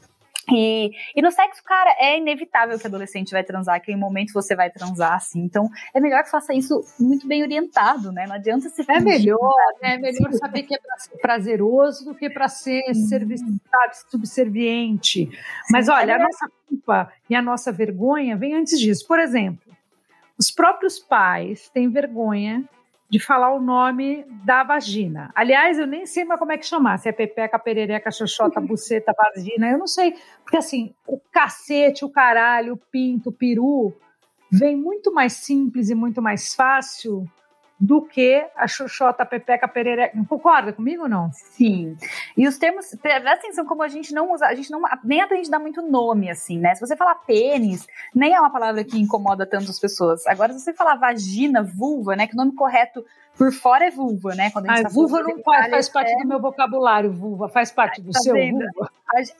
[0.49, 4.55] E, e no sexo, cara, é inevitável que adolescente vai transar, que em momentos você
[4.55, 5.39] vai transar, assim.
[5.41, 8.25] Então, é melhor que faça isso muito bem orientado, né?
[8.25, 9.39] Não adianta se É melhor,
[9.81, 9.95] né?
[9.95, 15.29] É melhor saber que é para ser prazeroso do que para ser servi- sabe, subserviente.
[15.69, 19.05] Mas olha, a nossa culpa e a nossa vergonha vem antes disso.
[19.07, 19.71] Por exemplo,
[20.39, 22.67] os próprios pais têm vergonha
[23.11, 25.33] de falar o nome da vagina.
[25.35, 29.13] Aliás, eu nem sei mais como é que chamar, se é pepeca, perereca, xoxota, buceta,
[29.13, 30.15] vagina, eu não sei.
[30.41, 33.93] Porque assim, o cacete, o caralho, o pinto, o peru,
[34.49, 37.29] vem muito mais simples e muito mais fácil
[37.83, 40.15] do que a xoxota, a pepeca, a perereca.
[40.29, 41.31] Concorda comigo ou não?
[41.33, 41.97] Sim.
[42.37, 45.47] E os termos, presta atenção como a gente não usa, a gente não nem aprende
[45.47, 46.75] a dar muito nome, assim, né?
[46.75, 50.27] Se você falar pênis, nem é uma palavra que incomoda tanto as pessoas.
[50.27, 52.27] Agora, se você falar vagina, vulva, né?
[52.27, 53.03] Que o nome correto
[53.35, 54.51] por fora é vulva, né?
[54.51, 57.49] Quando a gente Ah, tá vulva não faz, faz parte é- do meu vocabulário, vulva.
[57.49, 58.59] Faz parte do Tá seu, vendo?
[58.75, 58.90] vulva.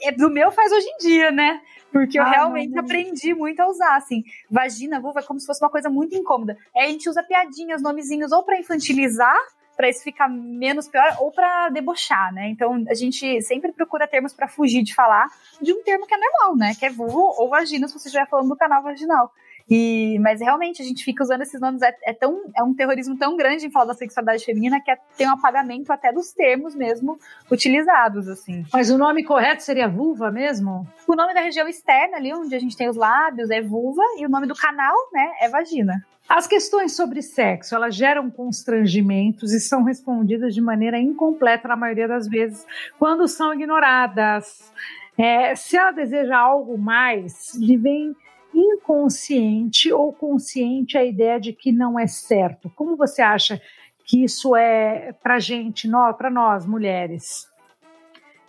[0.02, 1.62] É, do meu faz hoje em dia, né?
[1.92, 2.84] Porque eu Ah, realmente não.
[2.84, 4.24] aprendi muito a usar, assim.
[4.50, 6.58] Vagina, vulva, é como se fosse uma coisa muito incômoda.
[6.76, 9.36] Aí a gente usa piadinhas, nomezinhos, ou pra infantilizar,
[9.76, 12.48] pra isso ficar menos pior, ou pra debochar, né?
[12.50, 15.28] Então a gente sempre procura termos pra fugir de falar
[15.62, 16.74] de um termo que é normal, né?
[16.80, 19.32] Que é vulva ou vagina, se você estiver falando do canal vaginal.
[19.74, 23.18] E, mas realmente a gente fica usando esses nomes, é, é tão, é um terrorismo
[23.18, 26.76] tão grande em falar da sexualidade feminina que é- tem um apagamento até dos termos
[26.76, 27.18] mesmo
[27.50, 28.66] utilizados, assim.
[28.74, 30.86] Mas o nome correto seria vulva mesmo?
[31.08, 34.26] O nome da região externa ali, onde a gente tem os lábios, é vulva, e
[34.26, 36.06] o nome do canal, né, é vagina.
[36.28, 42.10] As questões sobre sexo, elas geram constrangimentos e são respondidas de maneira incompleta na maioria
[42.10, 42.66] das vezes,
[43.00, 44.70] quando são ignoradas.
[45.18, 48.16] É, se ela deseja algo mais, lhe vem
[48.54, 52.70] inconsciente ou consciente a ideia de que não é certo.
[52.76, 53.62] Como você acha
[54.06, 57.50] que isso é para gente, para nós mulheres?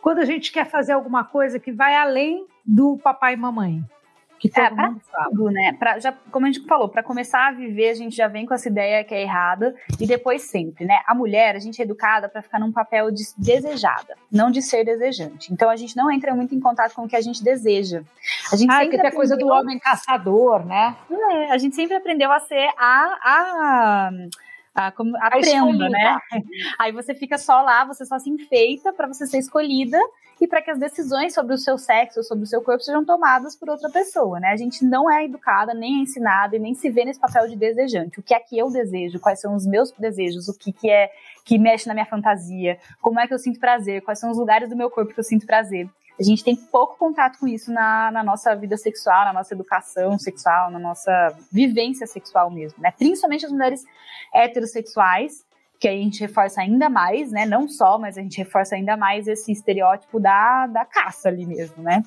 [0.00, 3.84] Quando a gente quer fazer alguma coisa que vai além do papai e mamãe.
[4.42, 4.96] Que é, fala.
[5.30, 5.72] tudo, né?
[5.78, 8.52] Pra, já, como a gente falou, para começar a viver, a gente já vem com
[8.52, 11.00] essa ideia que é errada e depois sempre, né?
[11.06, 14.84] A mulher, a gente é educada para ficar num papel de desejada, não de ser
[14.84, 15.52] desejante.
[15.52, 18.02] Então a gente não entra muito em contato com o que a gente deseja.
[18.52, 20.96] A gente Ah, sempre tem a coisa do homem caçador, né?
[21.08, 24.10] É, a gente sempre aprendeu a ser a, a,
[24.74, 26.18] a, como, a, A prenda, né?
[26.80, 30.00] Aí você fica só lá, você só se enfeita para você ser escolhida
[30.42, 33.54] e para que as decisões sobre o seu sexo, sobre o seu corpo sejam tomadas
[33.54, 34.48] por outra pessoa, né?
[34.48, 37.54] A gente não é educada, nem é ensinada e nem se vê nesse papel de
[37.54, 38.18] desejante.
[38.18, 39.20] O que é que eu desejo?
[39.20, 40.48] Quais são os meus desejos?
[40.48, 41.12] O que, que é
[41.44, 42.76] que mexe na minha fantasia?
[43.00, 44.02] Como é que eu sinto prazer?
[44.02, 45.88] Quais são os lugares do meu corpo que eu sinto prazer?
[46.18, 50.18] A gente tem pouco contato com isso na, na nossa vida sexual, na nossa educação
[50.18, 52.92] sexual, na nossa vivência sexual mesmo, né?
[52.98, 53.84] Principalmente as mulheres
[54.34, 55.44] heterossexuais,
[55.82, 57.44] que a gente reforça ainda mais, né?
[57.44, 61.82] Não só, mas a gente reforça ainda mais esse estereótipo da, da caça ali mesmo,
[61.82, 62.04] né?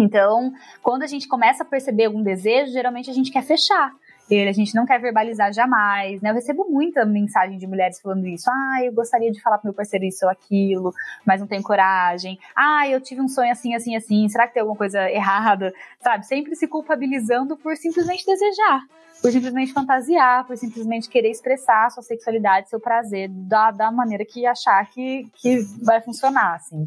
[0.00, 3.92] Então, quando a gente começa a perceber algum desejo, geralmente a gente quer fechar.
[4.30, 6.30] Ele, a gente não quer verbalizar jamais, né?
[6.30, 8.50] Eu recebo muita mensagem de mulheres falando isso.
[8.50, 10.90] Ah, eu gostaria de falar pro meu parceiro isso ou aquilo,
[11.26, 12.38] mas não tenho coragem.
[12.56, 14.26] Ah, eu tive um sonho assim, assim, assim.
[14.30, 15.74] Será que tem alguma coisa errada?
[16.00, 16.26] Sabe?
[16.26, 18.80] Sempre se culpabilizando por simplesmente desejar,
[19.24, 24.44] por simplesmente fantasiar, por simplesmente querer expressar sua sexualidade, seu prazer da, da maneira que
[24.44, 26.86] achar que, que vai funcionar, assim.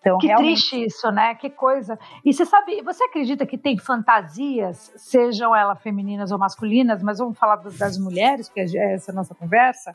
[0.00, 0.70] Então, Que realmente.
[0.70, 1.34] triste isso, né?
[1.34, 1.98] Que coisa.
[2.24, 7.36] E você sabe, você acredita que tem fantasias, sejam elas femininas ou masculinas, mas vamos
[7.36, 9.94] falar das mulheres, que é essa a nossa conversa,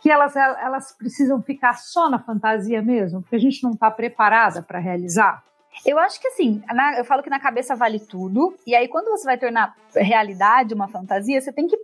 [0.00, 4.62] que elas, elas precisam ficar só na fantasia mesmo, porque a gente não está preparada
[4.62, 5.44] para realizar?
[5.84, 9.10] Eu acho que assim, na- eu falo que na cabeça vale tudo, e aí quando
[9.10, 11.76] você vai tornar realidade uma fantasia, você tem que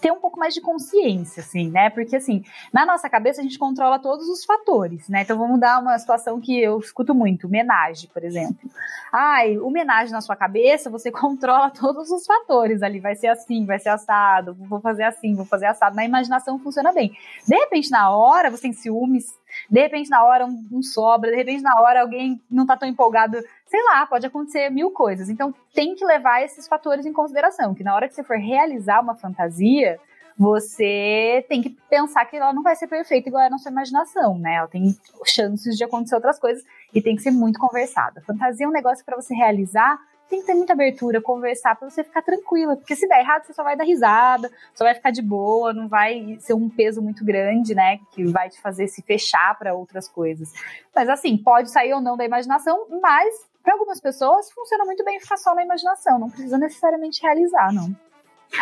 [0.00, 1.90] ter um pouco mais de consciência, assim, né?
[1.90, 5.22] Porque assim, na nossa cabeça a gente controla todos os fatores, né?
[5.22, 8.68] Então vamos dar uma situação que eu escuto muito, homenagem, por exemplo.
[9.12, 13.78] Ai, homenagem na sua cabeça, você controla todos os fatores ali, vai ser assim, vai
[13.78, 15.94] ser assado, vou fazer assim, vou fazer assado.
[15.94, 17.12] Na imaginação funciona bem.
[17.46, 19.38] De repente, na hora, você tem ciúmes,
[19.70, 22.88] de repente, na hora, um, um sobra, de repente, na hora, alguém não tá tão
[22.88, 23.38] empolgado.
[23.66, 25.28] Sei lá, pode acontecer mil coisas.
[25.28, 27.74] Então, tem que levar esses fatores em consideração.
[27.74, 29.98] Que na hora que você for realizar uma fantasia,
[30.38, 34.38] você tem que pensar que ela não vai ser perfeita igual é na sua imaginação,
[34.38, 34.56] né?
[34.56, 38.20] Ela tem chances de acontecer outras coisas e tem que ser muito conversada.
[38.20, 42.02] Fantasia é um negócio para você realizar, tem que ter muita abertura, conversar para você
[42.02, 45.22] ficar tranquila, porque se der errado, você só vai dar risada, só vai ficar de
[45.22, 49.56] boa, não vai ser um peso muito grande, né, que vai te fazer se fechar
[49.58, 50.52] para outras coisas.
[50.94, 55.20] Mas assim, pode sair ou não da imaginação, mas para algumas pessoas funciona muito bem
[55.20, 57.94] ficar só na imaginação, não precisa necessariamente realizar, não.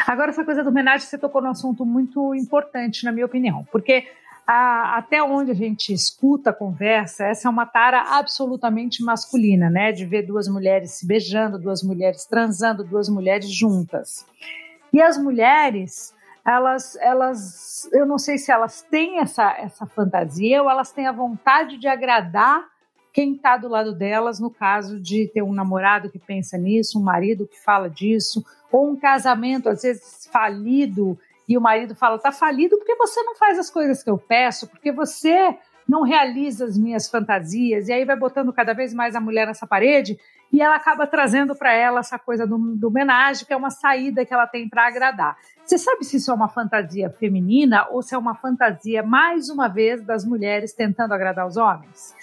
[0.07, 4.09] Agora, essa coisa do homenagem, você tocou num assunto muito importante, na minha opinião, porque
[4.47, 9.93] a- até onde a gente escuta a conversa, essa é uma tara absolutamente masculina, né?
[9.93, 14.27] De ver duas mulheres se beijando, duas mulheres transando, duas mulheres juntas.
[14.93, 20.71] E as mulheres, elas, elas, eu não sei se elas têm essa, essa fantasia ou
[20.71, 22.65] elas têm a vontade de agradar
[23.13, 27.03] quem está do lado delas, no caso de ter um namorado que pensa nisso, um
[27.03, 31.17] marido que fala disso, ou um casamento, às vezes, falido,
[31.49, 34.69] e o marido fala: tá falido porque você não faz as coisas que eu peço,
[34.69, 39.21] porque você não realiza as minhas fantasias, e aí vai botando cada vez mais a
[39.21, 40.19] mulher nessa parede,
[40.51, 44.25] e ela acaba trazendo para ela essa coisa do, do homenagem, que é uma saída
[44.25, 45.37] que ela tem para agradar.
[45.65, 49.69] Você sabe se isso é uma fantasia feminina ou se é uma fantasia, mais uma
[49.69, 52.15] vez, das mulheres tentando agradar os homens?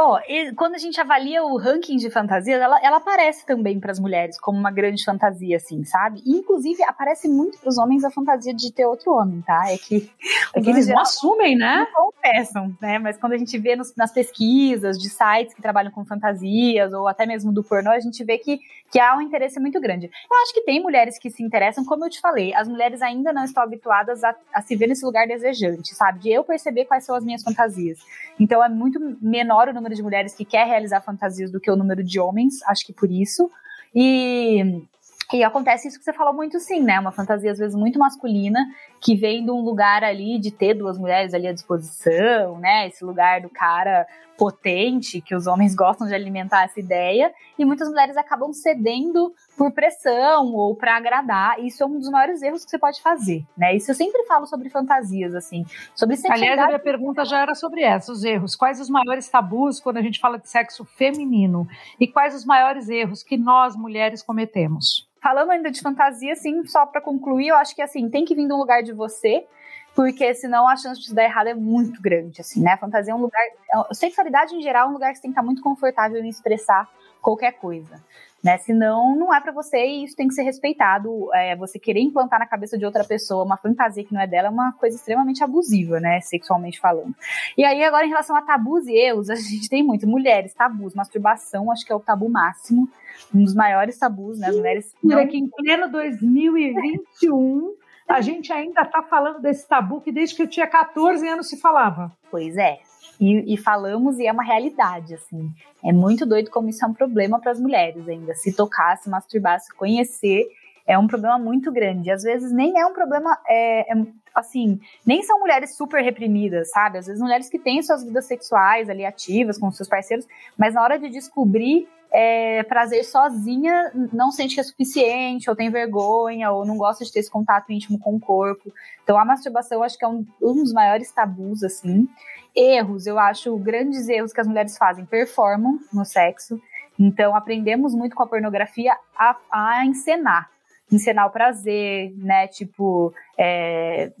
[0.00, 0.20] Ó,
[0.54, 4.38] quando a gente avalia o ranking de fantasias, ela, ela aparece também para as mulheres
[4.40, 6.22] como uma grande fantasia, assim, sabe?
[6.24, 9.60] E, inclusive, aparece muito para os homens a fantasia de ter outro homem, tá?
[9.72, 10.08] É que,
[10.54, 11.78] É que eles não assumem, né?
[11.96, 12.98] não confessam, né?
[13.00, 17.08] Mas quando a gente vê nos- nas pesquisas de sites que trabalham com fantasias, ou
[17.08, 18.60] até mesmo do pornô, a gente vê que,
[18.92, 20.06] que há um interesse muito grande.
[20.06, 23.32] Eu acho que tem mulheres que se interessam, como eu te falei, as mulheres ainda
[23.32, 26.20] não estão habituadas a, a se ver nesse lugar desejante, sabe?
[26.20, 27.98] De eu perceber quais são as minhas fantasias.
[28.38, 31.76] Então é muito menor o número de mulheres que quer realizar fantasias do que o
[31.76, 33.50] número de homens, acho que por isso.
[33.94, 34.82] E.
[35.30, 36.98] E acontece isso que você falou muito sim, né?
[36.98, 38.58] Uma fantasia às vezes muito masculina,
[38.98, 42.88] que vem de um lugar ali de ter duas mulheres ali à disposição, né?
[42.88, 44.06] Esse lugar do cara
[44.38, 49.72] potente, que os homens gostam de alimentar essa ideia, e muitas mulheres acabam cedendo por
[49.72, 51.58] pressão ou para agradar.
[51.58, 53.74] Isso é um dos maiores erros que você pode fazer, né?
[53.74, 55.66] Isso eu sempre falo sobre fantasias, assim,
[55.96, 56.68] sobre Aliás, a sexualidade.
[56.68, 58.54] minha pergunta já era sobre essa, os erros.
[58.54, 61.66] Quais os maiores tabus quando a gente fala de sexo feminino?
[61.98, 65.08] E quais os maiores erros que nós, mulheres, cometemos?
[65.20, 68.46] Falando ainda de fantasia, assim, só para concluir, eu acho que assim, tem que vir
[68.46, 69.44] de um lugar de você,
[69.92, 72.76] porque senão a chance de dar errado é muito grande, assim, né?
[72.76, 73.42] Fantasia é um lugar.
[73.74, 76.28] a Sexualidade em geral é um lugar que você tem que estar muito confortável em
[76.28, 76.88] expressar
[77.20, 78.00] qualquer coisa.
[78.42, 78.56] Né?
[78.58, 81.28] Senão, não é para você e isso tem que ser respeitado.
[81.34, 84.46] É, você querer implantar na cabeça de outra pessoa uma fantasia que não é dela
[84.46, 86.20] é uma coisa extremamente abusiva, né?
[86.20, 87.14] Sexualmente falando.
[87.56, 90.06] E aí, agora, em relação a tabus e erros, a gente tem muito.
[90.06, 92.88] Mulheres, tabus, masturbação, acho que é o tabu máximo.
[93.34, 94.48] Um dos maiores tabus, né?
[94.48, 94.94] As mulheres.
[95.02, 95.26] Não...
[95.26, 97.74] que em pleno 2021
[98.08, 101.60] a gente ainda está falando desse tabu que desde que eu tinha 14 anos se
[101.60, 102.10] falava.
[102.30, 102.78] Pois é.
[103.20, 105.50] E, e, falamos e é uma realidade, assim.
[105.84, 108.34] É muito doido como isso é um problema para as mulheres ainda.
[108.34, 110.46] Se tocar, se masturbar, se conhecer,
[110.88, 112.10] é um problema muito grande.
[112.10, 116.96] Às vezes nem é um problema, é, é, assim, nem são mulheres super reprimidas, sabe?
[116.96, 120.82] Às vezes mulheres que têm suas vidas sexuais ali ativas com seus parceiros, mas na
[120.82, 126.64] hora de descobrir é, prazer sozinha não sente que é suficiente, ou tem vergonha, ou
[126.64, 128.72] não gosta de ter esse contato íntimo com o corpo.
[129.04, 132.08] Então a masturbação acho que é um, um dos maiores tabus, assim.
[132.56, 136.58] Erros, eu acho grandes erros que as mulheres fazem, performam no sexo.
[136.98, 140.50] Então, aprendemos muito com a pornografia a, a encenar.
[140.90, 142.46] Encenar o prazer, né?
[142.46, 144.12] Tipo, é,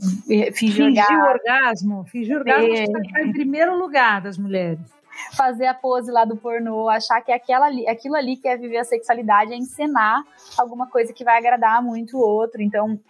[0.52, 2.04] fingir, fingir orgasmo.
[2.04, 2.84] Fingir orgasmo é.
[2.84, 4.80] está em primeiro lugar das mulheres.
[5.36, 8.78] Fazer a pose lá do pornô, achar que aquela ali, aquilo ali que é viver
[8.78, 10.22] a sexualidade, é encenar
[10.56, 12.62] alguma coisa que vai agradar muito o outro.
[12.62, 13.00] Então,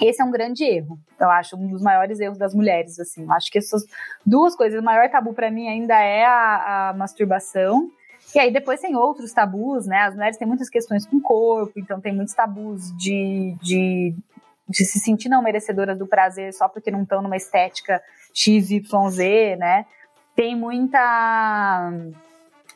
[0.00, 0.98] esse é um grande erro.
[1.18, 3.22] Eu acho um dos maiores erros das mulheres, assim.
[3.22, 3.84] Eu acho que essas
[4.24, 7.90] duas coisas, o maior tabu para mim ainda é a, a, masturbação.
[8.34, 10.02] E aí depois tem outros tabus, né?
[10.02, 14.14] As mulheres têm muitas questões com o corpo, então tem muitos tabus de, de,
[14.68, 19.86] de se sentir não merecedoras do prazer só porque não estão numa estética XYZ, né?
[20.34, 21.92] Tem muita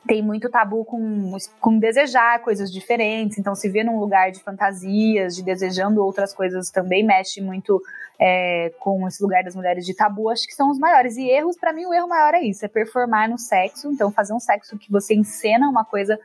[0.07, 5.37] tem muito tabu com, com desejar coisas diferentes, então se vê num lugar de fantasias,
[5.37, 7.83] de desejando outras coisas também mexe muito
[8.19, 11.17] é, com esse lugar das mulheres de tabu, acho que são os maiores.
[11.17, 14.33] E erros, para mim, o erro maior é isso: é performar no sexo, então fazer
[14.33, 16.19] um sexo que você encena uma coisa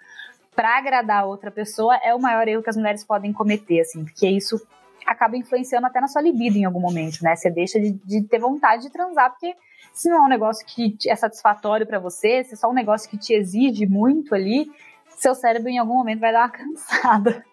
[0.55, 4.03] para agradar a outra pessoa é o maior erro que as mulheres podem cometer, assim,
[4.03, 4.61] porque isso
[5.05, 7.35] acaba influenciando até na sua libido em algum momento, né?
[7.35, 9.53] Você deixa de, de ter vontade de transar, porque
[9.93, 13.09] se não é um negócio que é satisfatório para você, se é só um negócio
[13.09, 14.69] que te exige muito ali,
[15.15, 17.45] seu cérebro em algum momento vai dar uma cansada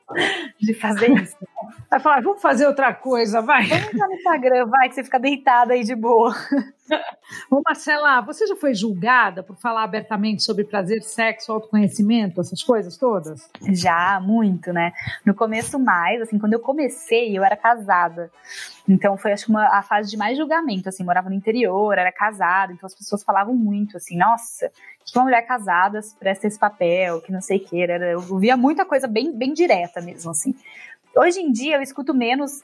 [0.61, 1.37] de fazer isso.
[1.89, 3.67] Vai falar, vamos fazer outra coisa, vai.
[3.67, 6.35] Vamos entrar no Instagram, vai, que você fica deitada aí de boa.
[7.51, 12.97] Ô Marcela, você já foi julgada por falar abertamente sobre prazer, sexo, autoconhecimento, essas coisas
[12.97, 13.49] todas?
[13.71, 14.93] Já, muito, né?
[15.25, 18.31] No começo mais, assim, quando eu comecei, eu era casada.
[18.89, 22.73] Então foi, acho uma, a fase de mais julgamento, assim, morava no interior, era casada,
[22.73, 24.71] então as pessoas falavam muito, assim, nossa,
[25.05, 28.57] que uma mulher casada presta esse papel, que não sei o que, era, eu via
[28.57, 30.55] muita coisa bem, bem direta mesmo, assim.
[31.17, 32.63] Hoje em dia eu escuto menos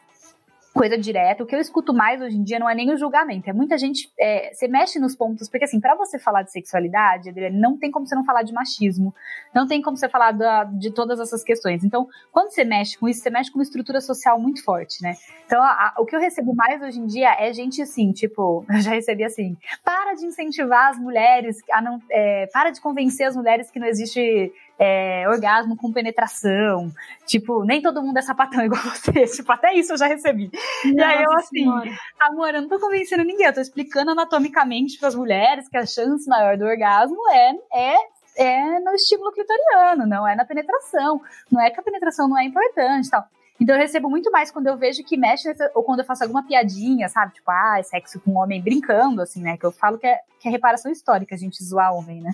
[0.77, 1.43] coisa direta.
[1.43, 3.79] O que eu escuto mais hoje em dia não é nem o julgamento, é muita
[3.79, 4.13] gente.
[4.21, 7.91] É, você mexe nos pontos, porque assim, para você falar de sexualidade, Adriane, não tem
[7.91, 9.15] como você não falar de machismo,
[9.55, 11.83] não tem como você falar da, de todas essas questões.
[11.83, 15.15] Então, quando você mexe com isso, você mexe com uma estrutura social muito forte, né?
[15.47, 18.65] Então, a, a, o que eu recebo mais hoje em dia é gente assim, tipo,
[18.71, 21.99] eu já recebi assim: para de incentivar as mulheres a não.
[22.11, 26.93] É, para de convencer as mulheres que não existe é, orgasmo com penetração.
[27.27, 29.27] Tipo, nem todo mundo é sapatão igual você.
[29.27, 30.51] Tipo, até isso eu já recebi.
[30.85, 31.91] Nossa e aí eu assim, senhora.
[32.21, 35.87] amor, eu não tô convencendo ninguém, eu tô explicando anatomicamente para as mulheres que a
[35.87, 41.21] chance maior do orgasmo é, é é no estímulo clitoriano, não é na penetração.
[41.51, 43.25] Não é que a penetração não é importante tal.
[43.61, 46.47] Então eu recebo muito mais quando eu vejo que mexe, ou quando eu faço alguma
[46.47, 47.35] piadinha, sabe?
[47.35, 49.57] Tipo, ah, sexo com homem brincando, assim, né?
[49.57, 52.33] Que eu falo que é, que é reparação histórica a gente zoar homem, né?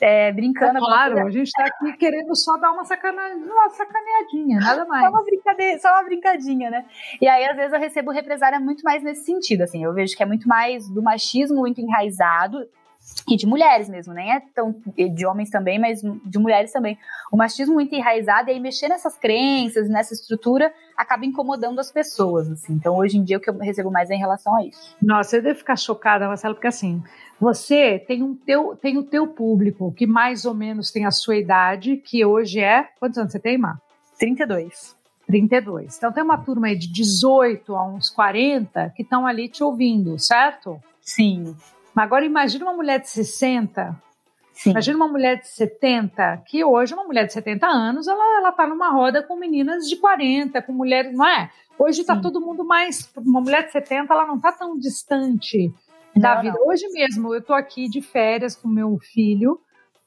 [0.00, 0.78] É, brincando.
[0.78, 5.04] É claro, a gente tá aqui querendo só dar uma, sacana, uma sacaneadinha, nada mais.
[5.04, 6.84] Só uma, brincadeira, só uma brincadinha, né?
[7.20, 9.82] E aí, às vezes, eu recebo represária muito mais nesse sentido, assim.
[9.82, 12.68] Eu vejo que é muito mais do machismo muito enraizado
[13.28, 16.98] e de mulheres mesmo, nem é tão de homens também, mas de mulheres também.
[17.30, 22.50] O machismo muito enraizado e aí mexer nessas crenças, nessa estrutura, acaba incomodando as pessoas,
[22.50, 22.72] assim.
[22.72, 24.96] Então, hoje em dia, o que eu recebo mais é em relação a isso.
[25.00, 27.02] Nossa, eu devo ficar chocada, Marcelo, porque assim,
[27.38, 31.36] você tem, um teu, tem o teu público que mais ou menos tem a sua
[31.36, 32.88] idade, que hoje é...
[32.98, 33.78] Quantos anos você tem, Mar?
[34.18, 34.96] 32.
[35.26, 35.96] 32.
[35.98, 40.18] Então, tem uma turma aí de 18 a uns 40 que estão ali te ouvindo,
[40.18, 40.80] certo?
[41.00, 41.54] Sim.
[41.98, 44.00] Mas agora imagine uma mulher de 60,
[44.52, 44.70] Sim.
[44.70, 48.68] imagine uma mulher de 70, que hoje uma mulher de 70 anos, ela, ela tá
[48.68, 51.50] numa roda com meninas de 40, com mulheres, não é?
[51.76, 55.74] Hoje está todo mundo mais, uma mulher de 70, ela não está tão distante
[56.14, 56.56] não, da vida.
[56.56, 56.68] Não.
[56.68, 59.60] Hoje mesmo, eu tô aqui de férias com meu filho,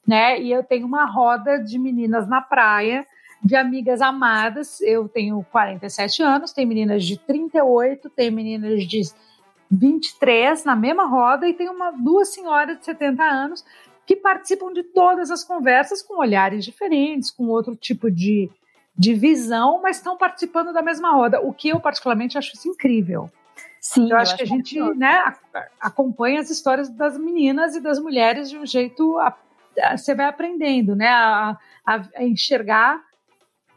[0.08, 0.39] né?
[0.42, 3.06] E eu tenho uma roda de meninas na praia,
[3.44, 4.80] de amigas amadas.
[4.80, 9.02] Eu tenho 47 anos, tem meninas de 38, tem meninas de
[9.72, 13.65] 23 na mesma roda e tem uma, duas senhoras de 70 anos
[14.05, 18.49] que participam de todas as conversas com olhares diferentes, com outro tipo de,
[18.97, 23.32] de visão, mas estão participando da mesma roda, o que eu particularmente acho isso incrível.
[23.80, 25.34] Sim, eu, eu acho que a gente né,
[25.80, 29.17] acompanha as histórias das meninas e das mulheres de um jeito.
[29.19, 29.36] A,
[29.82, 33.01] a, você vai aprendendo né, a, a enxergar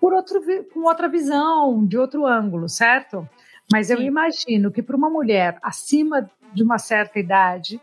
[0.01, 0.43] por outro,
[0.75, 3.27] com outra visão, de outro ângulo, certo?
[3.73, 3.95] Mas Sim.
[3.95, 7.81] eu imagino que para uma mulher acima de uma certa idade,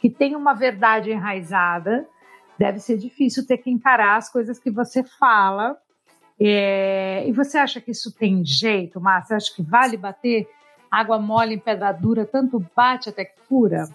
[0.00, 2.06] que tem uma verdade enraizada,
[2.58, 5.76] deve ser difícil ter que encarar as coisas que você fala.
[6.38, 9.28] É, e você acha que isso tem jeito, Márcia?
[9.28, 10.48] Você acha que vale bater
[10.90, 13.88] água mole em pedra dura, tanto bate até que fura?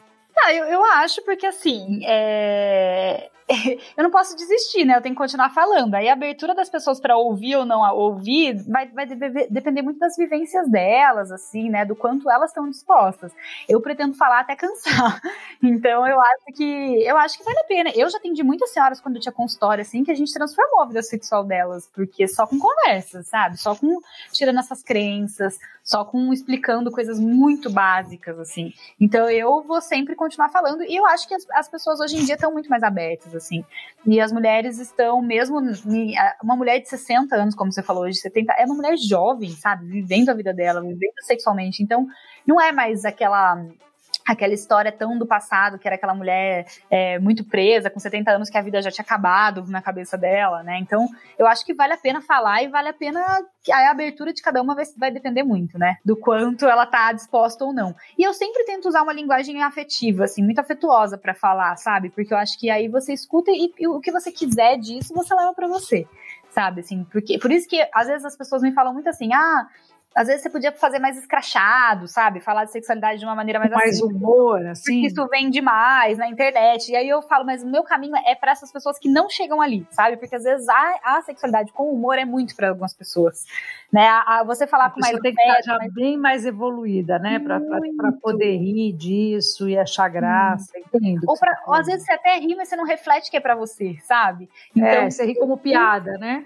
[0.43, 3.29] Ah, eu, eu acho porque assim, é...
[3.97, 4.95] eu não posso desistir, né?
[4.95, 5.95] Eu tenho que continuar falando.
[5.95, 10.15] Aí a abertura das pessoas para ouvir ou não ouvir vai, vai depender muito das
[10.15, 11.85] vivências delas, assim, né?
[11.85, 13.31] Do quanto elas estão dispostas.
[13.67, 15.21] Eu pretendo falar até cansar.
[15.63, 17.91] Então eu acho que eu acho que vale a pena.
[17.95, 20.85] Eu já atendi muitas senhoras quando eu tinha consultório, assim, que a gente transformou a
[20.85, 23.57] vida sexual delas, porque só com conversa, sabe?
[23.57, 23.99] Só com
[24.31, 28.73] tirando essas crenças, só com explicando coisas muito básicas, assim.
[28.99, 32.25] Então eu vou sempre continuar falando e eu acho que as, as pessoas hoje em
[32.25, 33.65] dia estão muito mais abertas, assim.
[34.05, 35.59] E as mulheres estão, mesmo.
[36.43, 39.85] Uma mulher de 60 anos, como você falou, de 70, é uma mulher jovem, sabe?
[39.85, 41.83] Vivendo a vida dela, vivendo sexualmente.
[41.83, 42.07] Então,
[42.45, 43.63] não é mais aquela
[44.31, 48.49] aquela história tão do passado, que era aquela mulher é, muito presa, com 70 anos,
[48.49, 50.79] que a vida já tinha acabado na cabeça dela, né?
[50.79, 51.07] Então,
[51.37, 53.21] eu acho que vale a pena falar e vale a pena.
[53.71, 55.97] A abertura de cada uma vai, vai depender muito, né?
[56.03, 57.95] Do quanto ela tá disposta ou não.
[58.17, 62.09] E eu sempre tento usar uma linguagem afetiva, assim, muito afetuosa para falar, sabe?
[62.09, 65.35] Porque eu acho que aí você escuta e, e o que você quiser disso, você
[65.35, 66.07] leva para você
[66.51, 66.81] sabe?
[66.81, 69.67] Assim, porque por isso que às vezes as pessoas me falam muito assim: ah,
[70.13, 72.41] às vezes você podia fazer mais escrachado, sabe?
[72.41, 74.93] Falar de sexualidade de uma maneira mais mais assim, humor, assim.
[74.93, 76.91] Porque isso vem demais na internet.
[76.91, 79.61] E aí eu falo, mas o meu caminho é para essas pessoas que não chegam
[79.61, 80.17] ali, sabe?
[80.17, 83.45] Porque às vezes a, a sexualidade com humor é muito para algumas pessoas,
[83.91, 84.05] né?
[84.05, 85.93] A, a você falar a com mais tem que estar já mais...
[85.93, 87.39] bem mais evoluída, né?
[87.39, 90.81] Para poder rir disso e achar graça, hum.
[90.93, 91.21] entendo.
[91.25, 93.55] Ou, pra, ou às vezes você até ri, mas você não reflete que é para
[93.55, 94.49] você, sabe?
[94.75, 96.45] Então, é, você ri como piada, né?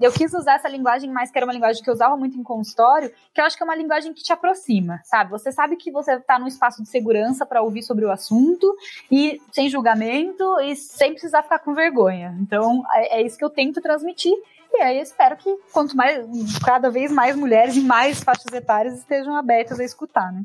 [0.00, 2.42] Eu quis usar essa linguagem, mas que era uma linguagem que eu usava muito em
[2.42, 5.30] consultório, que eu acho que é uma linguagem que te aproxima, sabe?
[5.30, 8.74] Você sabe que você está num espaço de segurança para ouvir sobre o assunto
[9.10, 12.34] e sem julgamento e sem precisar ficar com vergonha.
[12.40, 14.34] Então, é, é isso que eu tento transmitir.
[14.72, 16.26] E aí eu espero que quanto mais,
[16.64, 20.42] cada vez mais mulheres em mais faixas etárias estejam abertas a escutar, né?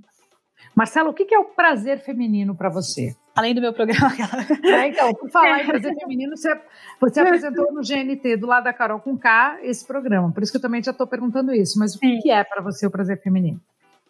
[0.75, 3.15] Marcelo, o que é o prazer feminino para você?
[3.35, 4.09] Além do meu programa.
[4.63, 6.59] É, então, por falar em prazer feminino, você,
[6.99, 10.31] você apresentou no GNT, do lado da Carol com K, esse programa.
[10.31, 11.79] Por isso que eu também já estou perguntando isso.
[11.79, 13.59] Mas o que é para você o prazer feminino?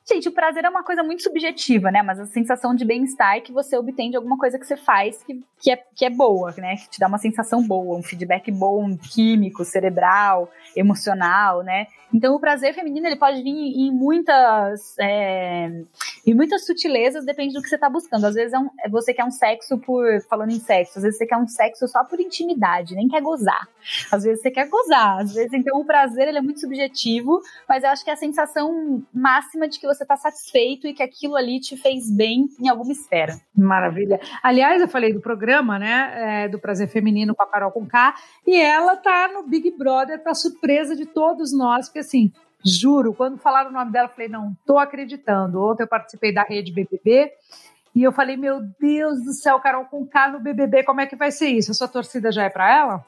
[0.06, 2.02] Gente, o prazer é uma coisa muito subjetiva, né?
[2.02, 5.42] Mas a sensação de bem-estar que você obtém de alguma coisa que você faz que,
[5.58, 6.76] que, é, que é boa, né?
[6.76, 11.88] Que te dá uma sensação boa, um feedback bom, químico, cerebral, emocional, né?
[12.14, 15.68] Então, o prazer feminino ele pode vir em muitas, é,
[16.28, 18.26] em muitas sutilezas, depende do que você está buscando.
[18.26, 21.18] Às vezes é um, é você quer um sexo por, falando em sexo, às vezes
[21.18, 23.68] você quer um sexo só por intimidade, nem quer gozar.
[24.12, 27.84] Às vezes você quer gozar, às vezes, então o prazer ele é muito subjetivo, mas
[27.84, 31.36] eu acho que é a sensação máxima de que você está satisfeito e que aquilo
[31.36, 33.40] ali te fez bem em alguma esfera.
[33.56, 34.20] Maravilha.
[34.42, 38.16] Aliás, eu falei do programa, né, é, do Prazer Feminino com a Carol Conká,
[38.48, 42.32] e ela tá no Big Brother para surpresa de todos nós, porque assim,
[42.66, 45.62] juro, quando falaram o nome dela, eu falei, não, tô acreditando.
[45.62, 47.32] Ontem eu participei da rede BBB
[47.96, 51.16] e eu falei, meu Deus do céu, Carol com K no BBB, como é que
[51.16, 51.72] vai ser isso?
[51.72, 53.06] A sua torcida já é para ela?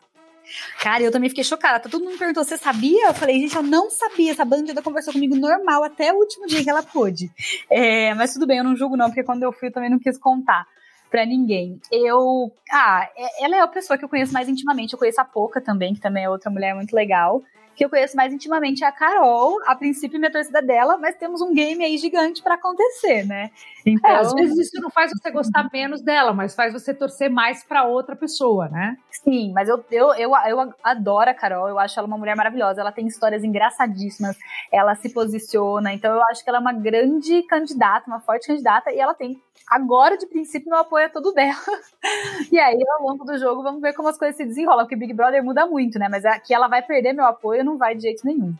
[0.80, 1.90] Cara, eu também fiquei chocada.
[1.90, 3.08] Todo mundo me perguntou, você sabia?
[3.08, 4.32] Eu falei, gente, eu não sabia.
[4.32, 7.32] Essa bandida conversou comigo normal até o último dia que ela pôde.
[7.70, 10.00] É, mas tudo bem, eu não julgo não, porque quando eu fui eu também não
[10.00, 10.66] quis contar
[11.10, 11.80] para ninguém.
[11.92, 12.52] Eu.
[12.72, 14.94] Ah, é, ela é a pessoa que eu conheço mais intimamente.
[14.94, 17.42] Eu conheço a Poca também, que também é outra mulher muito legal
[17.76, 19.60] que eu conheço mais intimamente é a Carol.
[19.66, 23.52] A princípio, minha torcida dela, mas temos um game aí gigante para acontecer, né?
[23.86, 27.30] Então, é, às vezes isso não faz você gostar menos dela, mas faz você torcer
[27.30, 28.98] mais para outra pessoa, né?
[29.12, 32.82] Sim, mas eu, eu, eu, eu adoro a Carol, eu acho ela uma mulher maravilhosa.
[32.82, 34.38] Ela tem histórias engraçadíssimas,
[34.72, 38.92] ela se posiciona, então eu acho que ela é uma grande candidata, uma forte candidata,
[38.92, 41.56] e ela tem agora, de princípio, meu apoio é todo dela.
[42.52, 45.14] e aí, ao longo do jogo, vamos ver como as coisas se desenrolam, porque Big
[45.14, 46.08] Brother muda muito, né?
[46.10, 48.54] Mas aqui ela vai perder meu apoio, não vai de jeito nenhum.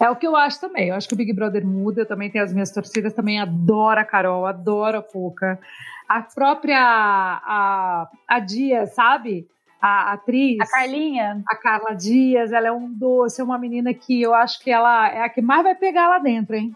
[0.00, 0.88] É o que eu acho também.
[0.88, 2.00] Eu acho que o Big Brother muda.
[2.00, 5.60] Eu também tenho as minhas torcidas, também adoro a Carol, adoro a Pouca.
[6.08, 9.46] A própria a, a Dias, sabe?
[9.80, 10.58] A atriz.
[10.60, 11.42] A Carlinha.
[11.46, 15.08] A Carla Dias, ela é um doce, é uma menina que eu acho que ela
[15.08, 16.74] é a que mais vai pegar lá dentro, hein?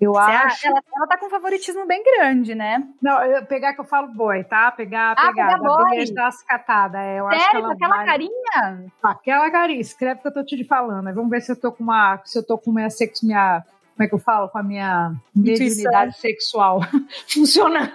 [0.00, 0.66] Eu Você acho.
[0.68, 2.86] Ela, ela tá com um favoritismo bem grande, né?
[3.02, 4.70] Não, eu, pegar que eu falo boy, tá?
[4.70, 5.46] Pegar, Ah, pegar.
[5.54, 5.90] pegar boy.
[5.90, 7.00] Beijo das catadas.
[7.00, 8.84] É, eu acho que Sério, ela aquela vai- carinha?
[9.02, 9.80] Aquela carinha.
[9.80, 11.12] Escreve que eu tô te falando.
[11.12, 12.20] Vamos ver se eu tô com uma.
[12.24, 13.64] Se eu tô com minha sexo, minha.
[13.96, 14.48] Como é que eu falo?
[14.48, 16.80] Com a minha mediunidade sexual
[17.28, 17.90] funcionando.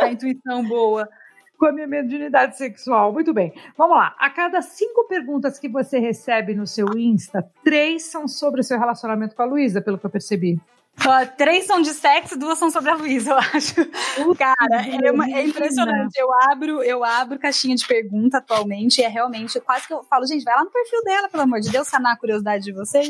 [0.00, 1.06] A intuição boa.
[1.62, 3.12] Com a minha mediunidade sexual.
[3.12, 3.54] Muito bem.
[3.78, 4.16] Vamos lá.
[4.18, 8.76] A cada cinco perguntas que você recebe no seu Insta, três são sobre o seu
[8.80, 10.60] relacionamento com a Luísa, pelo que eu percebi.
[11.06, 13.74] Ó, três são de sexo, duas são sobre a Luísa, eu acho.
[14.36, 16.18] Cara, é, uma- é impressionante.
[16.18, 20.26] Eu abro, eu abro caixinha de pergunta atualmente e é realmente quase que eu falo,
[20.26, 23.08] gente, vai lá no perfil dela, pelo amor de Deus, sanar a curiosidade de vocês.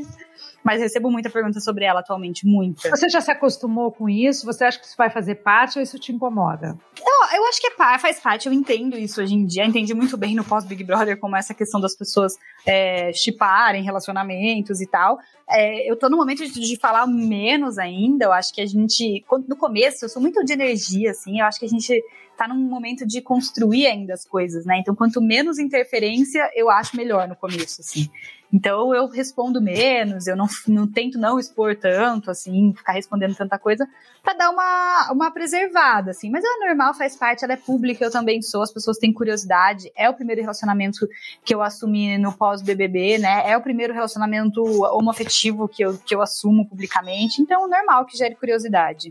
[0.62, 2.88] Mas recebo muita pergunta sobre ela atualmente, muita.
[2.90, 4.46] Você já se acostumou com isso?
[4.46, 6.78] Você acha que isso vai fazer parte ou isso te incomoda?
[7.00, 9.64] Ó, eu acho que é faz parte, eu entendo isso hoje em dia.
[9.64, 14.86] Entendi muito bem no pós-Big Brother como essa questão das pessoas é, chiparem relacionamentos e
[14.86, 15.18] tal.
[15.48, 18.26] É, eu tô no momento de, de falar menos ainda.
[18.26, 19.24] Eu acho que a gente.
[19.48, 21.40] No começo, eu sou muito de energia, assim.
[21.40, 22.02] Eu acho que a gente
[22.36, 24.78] tá num momento de construir ainda as coisas, né?
[24.78, 28.08] Então, quanto menos interferência, eu acho melhor no começo, assim.
[28.52, 33.58] Então, eu respondo menos, eu não, não tento não expor tanto, assim, ficar respondendo tanta
[33.58, 33.88] coisa
[34.22, 36.30] pra dar uma, uma preservada, assim.
[36.30, 39.90] Mas é normal, faz parte, ela é pública, eu também sou, as pessoas têm curiosidade.
[39.96, 41.08] É o primeiro relacionamento
[41.42, 43.50] que eu assumi no pós-BBB, né?
[43.50, 47.40] É o primeiro relacionamento homoafetivo que eu, que eu assumo publicamente.
[47.40, 49.08] Então, normal que gere curiosidade.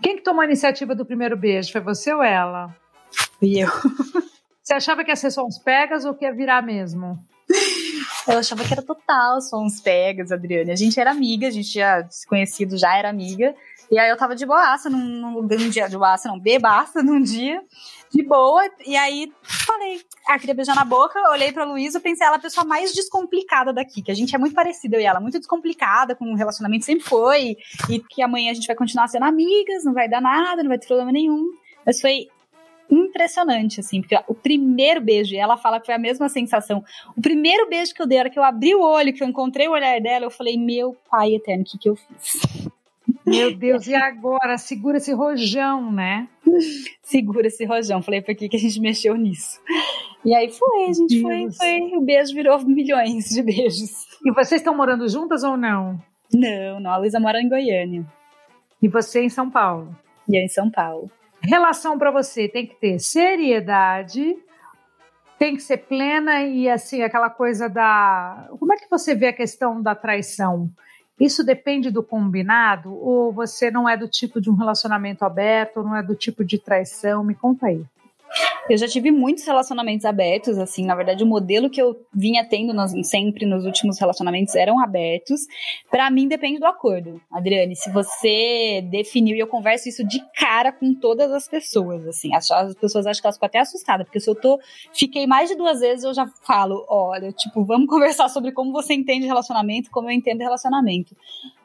[0.00, 1.72] Quem que tomou a iniciativa do primeiro beijo?
[1.72, 2.74] Foi você ou ela?
[3.42, 3.68] E eu.
[4.62, 7.18] Você achava que ia ser só uns pegas ou que ia virar mesmo?
[8.28, 10.70] Eu achava que era total, só uns pegas, Adriane.
[10.70, 13.54] A gente era amiga, a gente já se conhecido, já era amiga.
[13.90, 17.20] E aí eu tava de boaça num, num, num dia, de boaça, não, bebaça num
[17.20, 17.60] dia,
[18.12, 18.62] de boa.
[18.86, 22.42] E aí falei, ah, queria beijar na boca, olhei pra Luísa, pensei, ela é a
[22.42, 26.14] pessoa mais descomplicada daqui, que a gente é muito parecida, eu e ela, muito descomplicada,
[26.14, 27.56] com o relacionamento sempre foi,
[27.88, 30.78] e que amanhã a gente vai continuar sendo amigas, não vai dar nada, não vai
[30.78, 31.50] ter problema nenhum.
[31.84, 32.28] Mas foi
[32.90, 36.82] impressionante, assim, porque o primeiro beijo, e ela fala que foi a mesma sensação.
[37.16, 39.28] O primeiro beijo que eu dei, a hora que eu abri o olho, que eu
[39.28, 42.68] encontrei o olhar dela, eu falei, meu pai eterno, o que, que eu fiz?
[43.26, 44.58] Meu Deus, e agora?
[44.58, 46.28] Segura esse rojão, né?
[47.02, 48.02] Segura esse rojão.
[48.02, 49.60] Falei, por que, que a gente mexeu nisso?
[50.24, 51.56] E aí foi, a gente foi, Deus.
[51.56, 54.06] foi, o beijo virou milhões de beijos.
[54.24, 55.98] E vocês estão morando juntas ou não?
[56.32, 58.04] Não, não, a Luísa mora em Goiânia,
[58.82, 59.96] E você em São Paulo?
[60.28, 61.10] e eu em São Paulo.
[61.42, 64.36] Relação para você tem que ter seriedade,
[65.38, 68.48] tem que ser plena e assim, aquela coisa da.
[68.58, 70.70] Como é que você vê a questão da traição?
[71.18, 72.92] Isso depende do combinado?
[72.94, 76.58] Ou você não é do tipo de um relacionamento aberto, não é do tipo de
[76.58, 77.24] traição?
[77.24, 77.82] Me conta aí.
[78.70, 82.72] Eu já tive muitos relacionamentos abertos, assim, na verdade o modelo que eu vinha tendo
[83.02, 85.40] sempre nos últimos relacionamentos eram abertos.
[85.90, 87.74] Pra mim depende do acordo, Adriane.
[87.74, 92.48] Se você definiu, e eu converso isso de cara com todas as pessoas, assim, as,
[92.48, 94.60] as pessoas acham que elas ficam até assustadas, porque se eu tô,
[94.92, 98.94] fiquei mais de duas vezes, eu já falo, olha, tipo, vamos conversar sobre como você
[98.94, 101.16] entende relacionamento, como eu entendo relacionamento.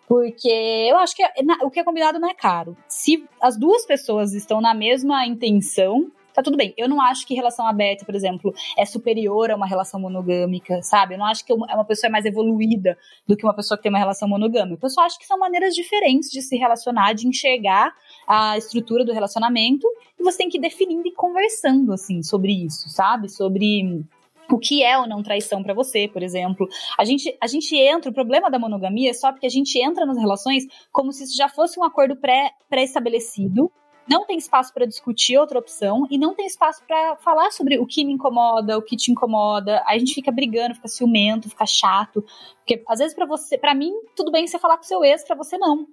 [0.07, 0.49] Porque
[0.89, 1.31] eu acho que é-
[1.61, 2.75] o que é combinado não é caro.
[2.87, 6.73] Se as duas pessoas estão na mesma intenção, tá tudo bem.
[6.77, 11.15] Eu não acho que relação aberta, por exemplo, é superior a uma relação monogâmica, sabe?
[11.15, 13.91] Eu não acho que uma pessoa é mais evoluída do que uma pessoa que tem
[13.91, 14.86] uma relação monogâmica.
[14.86, 17.93] Eu só acho que são maneiras diferentes de se relacionar, de enxergar
[18.27, 19.88] a estrutura do relacionamento,
[20.19, 23.29] e você tem que ir definindo e conversando, assim, sobre isso, sabe?
[23.29, 24.03] Sobre
[24.49, 26.67] o que é ou não traição pra você, por exemplo.
[26.97, 30.05] A gente, a gente entra, o problema da monogamia é só porque a gente entra
[30.05, 33.71] nas relações como se isso já fosse um acordo pré- pré-estabelecido.
[34.07, 37.85] Não tem espaço para discutir outra opção e não tem espaço para falar sobre o
[37.85, 39.81] que me incomoda, o que te incomoda.
[39.85, 42.23] Aí a gente fica brigando, fica ciumento, fica chato,
[42.57, 45.35] porque às vezes para você, para mim, tudo bem você falar com seu ex, para
[45.35, 45.87] você não.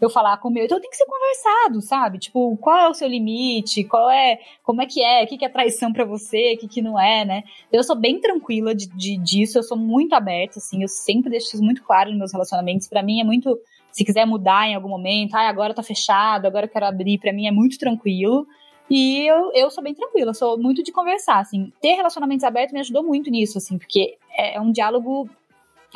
[0.00, 2.20] Eu falar com o meu, então tem que ser conversado, sabe?
[2.20, 3.82] Tipo, qual é o seu limite?
[3.82, 5.24] Qual é, como é que é?
[5.24, 6.54] O que, é traição para você?
[6.54, 7.42] O que, que não é, né?
[7.72, 11.48] Eu sou bem tranquila de, de- disso, eu sou muito aberta, assim, eu sempre deixo
[11.48, 12.86] isso muito claro nos meus relacionamentos.
[12.86, 13.58] Para mim é muito,
[13.90, 17.32] se quiser mudar em algum momento, ah, agora tá fechado, agora eu quero abrir, para
[17.32, 18.46] mim é muito tranquilo.
[18.90, 21.70] E eu, eu sou bem tranquila, sou muito de conversar, assim.
[21.80, 25.28] Ter relacionamentos abertos me ajudou muito nisso, assim, porque é, é um diálogo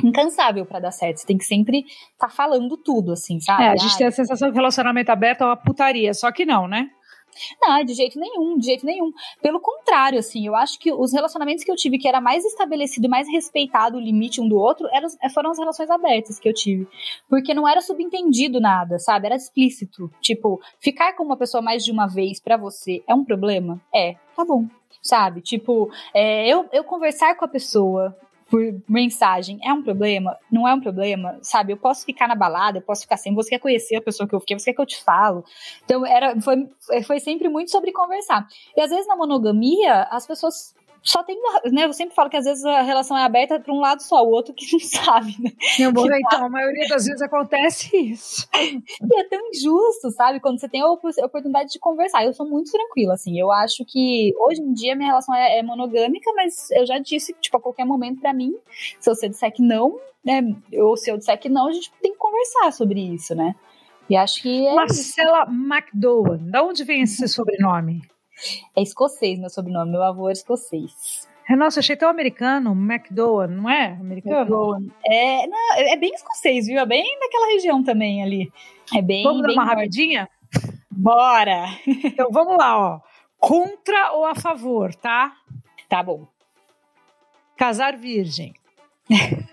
[0.04, 1.18] incansável para dar certo.
[1.18, 3.64] Você tem que sempre estar tá falando tudo, assim, sabe?
[3.64, 6.44] É, a gente Ah, tem a sensação que relacionamento aberto é uma putaria, só que
[6.44, 6.90] não, né?
[7.60, 9.12] Não, de jeito nenhum, de jeito nenhum.
[9.40, 13.08] Pelo contrário, assim, eu acho que os relacionamentos que eu tive que era mais estabelecido,
[13.08, 16.86] mais respeitado o limite um do outro, eram, foram as relações abertas que eu tive.
[17.28, 19.26] Porque não era subentendido nada, sabe?
[19.26, 20.10] Era explícito.
[20.20, 23.80] Tipo, ficar com uma pessoa mais de uma vez pra você é um problema?
[23.94, 24.66] É, tá bom.
[25.02, 25.40] Sabe?
[25.40, 28.16] Tipo, é, eu, eu conversar com a pessoa
[28.52, 30.36] por mensagem é um problema?
[30.50, 31.38] Não é um problema?
[31.40, 31.72] Sabe?
[31.72, 33.34] Eu posso ficar na balada, eu posso ficar sem.
[33.34, 35.42] Você quer conhecer a pessoa que eu fiquei, você quer que eu te falo.
[35.82, 36.68] Então, era, foi,
[37.06, 38.46] foi sempre muito sobre conversar.
[38.76, 41.84] E às vezes na monogamia, as pessoas só tem uma, né?
[41.84, 44.30] Eu sempre falo que às vezes a relação é aberta para um lado só, o
[44.30, 45.50] outro que não sabe, né?
[45.78, 48.48] Meu bom, então, a maioria das vezes acontece isso.
[49.02, 50.40] E é tão injusto, sabe?
[50.40, 52.24] Quando você tem a oportunidade de conversar.
[52.24, 53.38] Eu sou muito tranquila, assim.
[53.38, 57.34] Eu acho que hoje em dia minha relação é, é monogâmica, mas eu já disse,
[57.40, 58.54] tipo, a qualquer momento para mim,
[59.00, 60.40] se você disser que não, né?
[60.74, 63.54] Ou se eu disser que não, a gente tem que conversar sobre isso, né?
[64.08, 64.74] E acho que é.
[64.74, 68.02] Marcela McDowell, de onde vem esse sobrenome?
[68.76, 71.28] É escocês meu sobrenome, meu avô era escocês.
[71.50, 73.96] Nossa, achei tão americano, McDowell, não é?
[74.00, 74.38] Americano?
[74.38, 74.86] McDowell.
[75.04, 76.78] É, não, é bem escocês, viu?
[76.78, 78.52] É bem daquela região também ali.
[78.94, 79.22] É bem.
[79.22, 79.76] Vamos bem dar uma norte.
[79.76, 80.28] rapidinha?
[80.90, 81.66] Bora!
[82.04, 83.00] Então vamos lá, ó.
[83.38, 85.32] Contra ou a favor, tá?
[85.88, 86.26] Tá bom.
[87.56, 88.54] Casar virgem.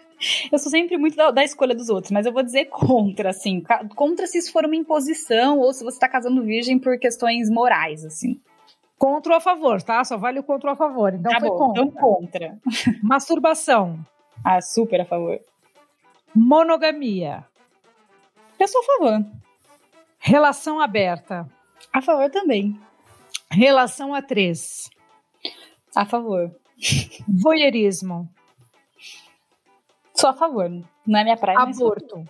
[0.51, 3.63] Eu sou sempre muito da, da, escolha dos outros, mas eu vou dizer contra, assim.
[3.95, 8.03] Contra se isso for uma imposição ou se você tá casando virgem por questões morais,
[8.03, 8.37] assim.
[8.99, 10.03] Contra ou a favor, tá?
[10.03, 11.13] Só vale o contra ou a favor.
[11.13, 11.83] Então tá foi bom, contra.
[11.83, 12.59] Então contra.
[13.01, 13.97] Masturbação.
[14.43, 15.39] Ah, super a favor.
[16.35, 17.45] Monogamia.
[18.59, 19.25] Eu sou a favor.
[20.19, 21.49] Relação aberta.
[21.93, 22.77] A favor também.
[23.49, 24.89] Relação a três.
[25.95, 26.53] A favor.
[27.25, 28.29] Voyeurismo.
[30.13, 30.69] Sou a favor.
[31.07, 31.57] Não é minha praia.
[31.57, 32.25] Aborto.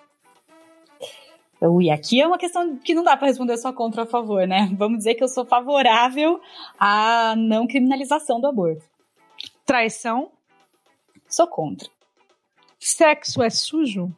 [1.61, 4.47] Ui, aqui é uma questão que não dá para responder só contra ou a favor,
[4.47, 4.69] né?
[4.77, 6.39] Vamos dizer que eu sou favorável
[6.79, 8.83] à não criminalização do aborto.
[9.65, 10.31] Traição.
[11.27, 11.89] Sou contra.
[12.79, 14.09] Sexo é sujo?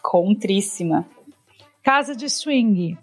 [0.00, 1.06] Contríssima.
[1.82, 2.98] Casa de swing.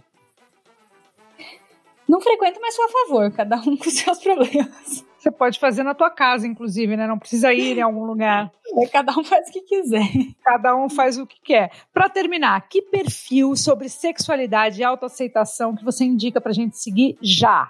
[2.07, 5.05] Não frequento, mas sou a favor, cada um com seus problemas.
[5.19, 7.05] Você pode fazer na tua casa, inclusive, né?
[7.05, 8.49] Não precisa ir em algum lugar.
[8.91, 10.07] Cada um faz o que quiser.
[10.41, 11.71] Cada um faz o que quer.
[11.93, 17.69] Para terminar, que perfil sobre sexualidade e autoaceitação que você indica pra gente seguir já?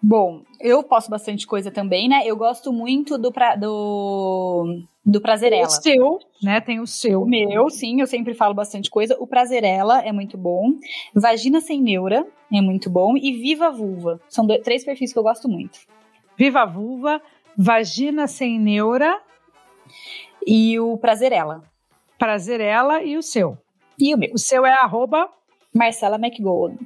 [0.00, 2.22] Bom, eu posto bastante coisa também, né?
[2.24, 5.66] Eu gosto muito do, pra, do, do Prazerela.
[5.66, 6.60] O seu, né?
[6.60, 7.22] Tem o seu.
[7.22, 9.16] O meu, sim, eu sempre falo bastante coisa.
[9.18, 10.72] O Prazerela é muito bom.
[11.12, 13.16] Vagina Sem Neura é muito bom.
[13.16, 14.20] E Viva Vulva.
[14.28, 15.80] São dois, três perfis que eu gosto muito.
[16.38, 17.20] Viva Vulva,
[17.56, 19.20] Vagina Sem Neura.
[20.46, 21.64] E o Prazerela.
[22.16, 23.58] Prazerela e o seu.
[23.98, 24.32] E o meu.
[24.32, 25.28] O seu é arroba
[25.74, 26.76] Marcela McGowan.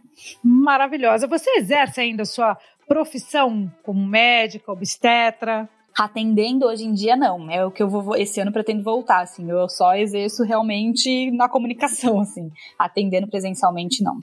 [0.43, 1.27] Maravilhosa.
[1.27, 2.57] Você exerce ainda a sua
[2.89, 5.69] profissão como médica, obstetra?
[5.99, 7.51] Atendendo hoje em dia, não.
[7.51, 8.17] É o que eu vou.
[8.17, 9.51] Esse ano pretendo voltar, assim.
[9.51, 12.51] Eu só exerço realmente na comunicação, assim.
[12.79, 14.23] Atendendo presencialmente, não.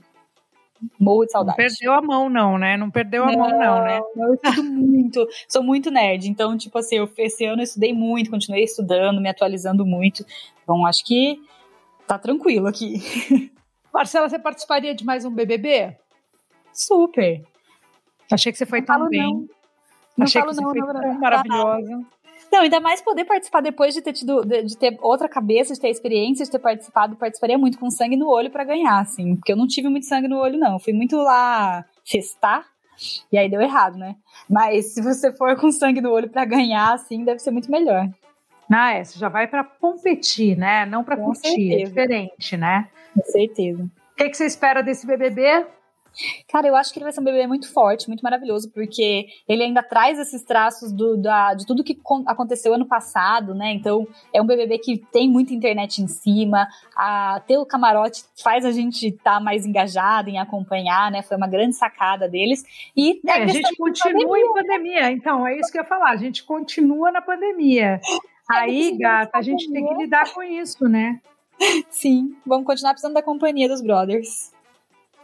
[0.98, 1.58] Morro de saudade.
[1.58, 2.76] Não perdeu a mão, não, né?
[2.76, 4.00] Não perdeu a não, mão, não, né?
[4.16, 5.28] Eu estudo muito.
[5.48, 6.28] Sou muito nerd.
[6.28, 10.24] Então, tipo assim, eu, esse ano eu estudei muito, continuei estudando, me atualizando muito.
[10.62, 11.40] Então, acho que
[12.06, 12.94] tá tranquilo aqui.
[13.92, 15.96] Marcela, você participaria de mais um BBB?
[16.72, 17.42] Super.
[18.30, 19.20] Achei que você foi não tão bem.
[19.20, 19.48] Não.
[20.16, 21.20] Não Achei falo que você não, foi não, tão não.
[21.20, 22.06] maravilhosa.
[22.52, 25.80] Não, ainda mais poder participar depois de ter tido, de, de, ter outra cabeça, de
[25.80, 29.52] ter experiência, de ter participado, participaria muito com sangue no olho para ganhar, assim, porque
[29.52, 30.78] eu não tive muito sangue no olho, não.
[30.78, 32.66] Fui muito lá festar,
[33.32, 34.16] e aí deu errado, né?
[34.48, 38.08] Mas se você for com sangue no olho para ganhar, assim, deve ser muito melhor.
[38.72, 40.86] Ah, é, você já vai para competir, né?
[40.86, 41.74] Não para curtir, certeza.
[41.74, 42.88] é diferente, né?
[43.14, 43.82] Com certeza.
[43.82, 45.66] O que, que você espera desse BBB?
[46.48, 49.62] Cara, eu acho que ele vai ser um bebê muito forte, muito maravilhoso, porque ele
[49.62, 53.72] ainda traz esses traços do, da, de tudo que aconteceu ano passado, né?
[53.72, 56.68] Então, é um BBB que tem muita internet em cima.
[56.96, 61.22] A, ter o camarote faz a gente estar tá mais engajado em acompanhar, né?
[61.22, 62.64] Foi uma grande sacada deles.
[62.96, 64.44] E é, a gente continua pandemia.
[64.44, 66.10] em pandemia, então, é isso que eu ia falar.
[66.10, 68.00] A gente continua na pandemia.
[68.50, 71.20] Aí, gata, a gente tem que lidar com isso, né?
[71.88, 74.52] Sim, vamos continuar precisando da companhia dos brothers.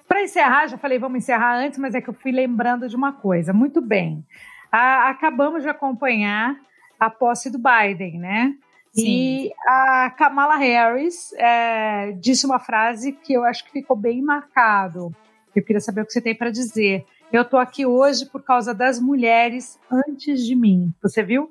[0.09, 3.13] Para encerrar, já falei, vamos encerrar antes, mas é que eu fui lembrando de uma
[3.13, 3.53] coisa.
[3.53, 4.25] Muito bem.
[4.71, 6.57] A, acabamos de acompanhar
[6.99, 8.55] a posse do Biden, né?
[8.93, 9.05] Sim.
[9.05, 15.15] E a Kamala Harris é, disse uma frase que eu acho que ficou bem marcado.
[15.55, 17.05] Eu queria saber o que você tem para dizer.
[17.33, 20.95] Eu estou aqui hoje por causa das mulheres antes de mim.
[21.03, 21.51] Você viu?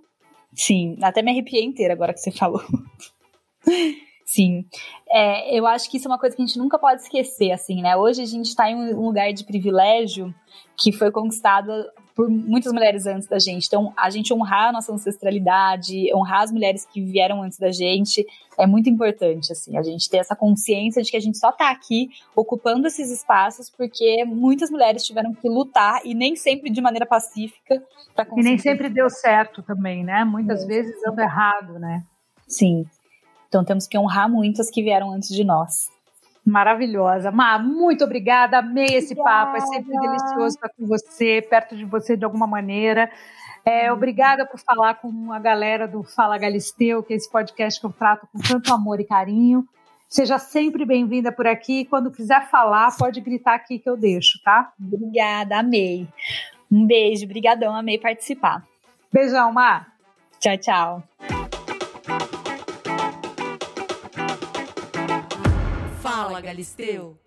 [0.54, 2.64] Sim, até me arrepiei inteira agora que você falou.
[4.26, 4.66] Sim.
[5.08, 7.82] É, eu acho que isso é uma coisa que a gente nunca pode esquecer, assim,
[7.82, 7.96] né?
[7.96, 10.34] Hoje a gente está em um lugar de privilégio
[10.76, 11.72] que foi conquistado
[12.16, 13.68] por muitas mulheres antes da gente.
[13.68, 18.26] Então, a gente honrar a nossa ancestralidade, honrar as mulheres que vieram antes da gente,
[18.58, 21.70] é muito importante, assim, a gente ter essa consciência de que a gente só está
[21.70, 27.06] aqui ocupando esses espaços porque muitas mulheres tiveram que lutar e nem sempre de maneira
[27.06, 27.84] pacífica
[28.16, 28.48] para conseguir.
[28.48, 30.24] E nem sempre deu certo também, né?
[30.24, 30.66] Muitas é.
[30.66, 32.04] vezes dando errado, né?
[32.48, 32.86] Sim.
[33.48, 35.90] Então temos que honrar muito as que vieram antes de nós.
[36.46, 37.32] Maravilhosa.
[37.32, 38.60] Má, muito obrigada.
[38.60, 39.52] Amei esse obrigada.
[39.52, 39.58] papo.
[39.58, 43.10] É sempre delicioso estar com você, perto de você de alguma maneira.
[43.66, 47.86] É, obrigada por falar com a galera do Fala Galisteu, que é esse podcast que
[47.88, 49.68] eu trato com tanto amor e carinho.
[50.08, 51.84] Seja sempre bem-vinda por aqui.
[51.86, 54.72] Quando quiser falar, pode gritar aqui que eu deixo, tá?
[54.80, 56.08] Obrigada, amei.
[56.72, 58.64] Um beijo, brigadão, amei participar.
[59.12, 59.88] Beijão, Mar.
[60.40, 61.35] Tchau, tchau.
[66.36, 67.18] Fala, Galisteu.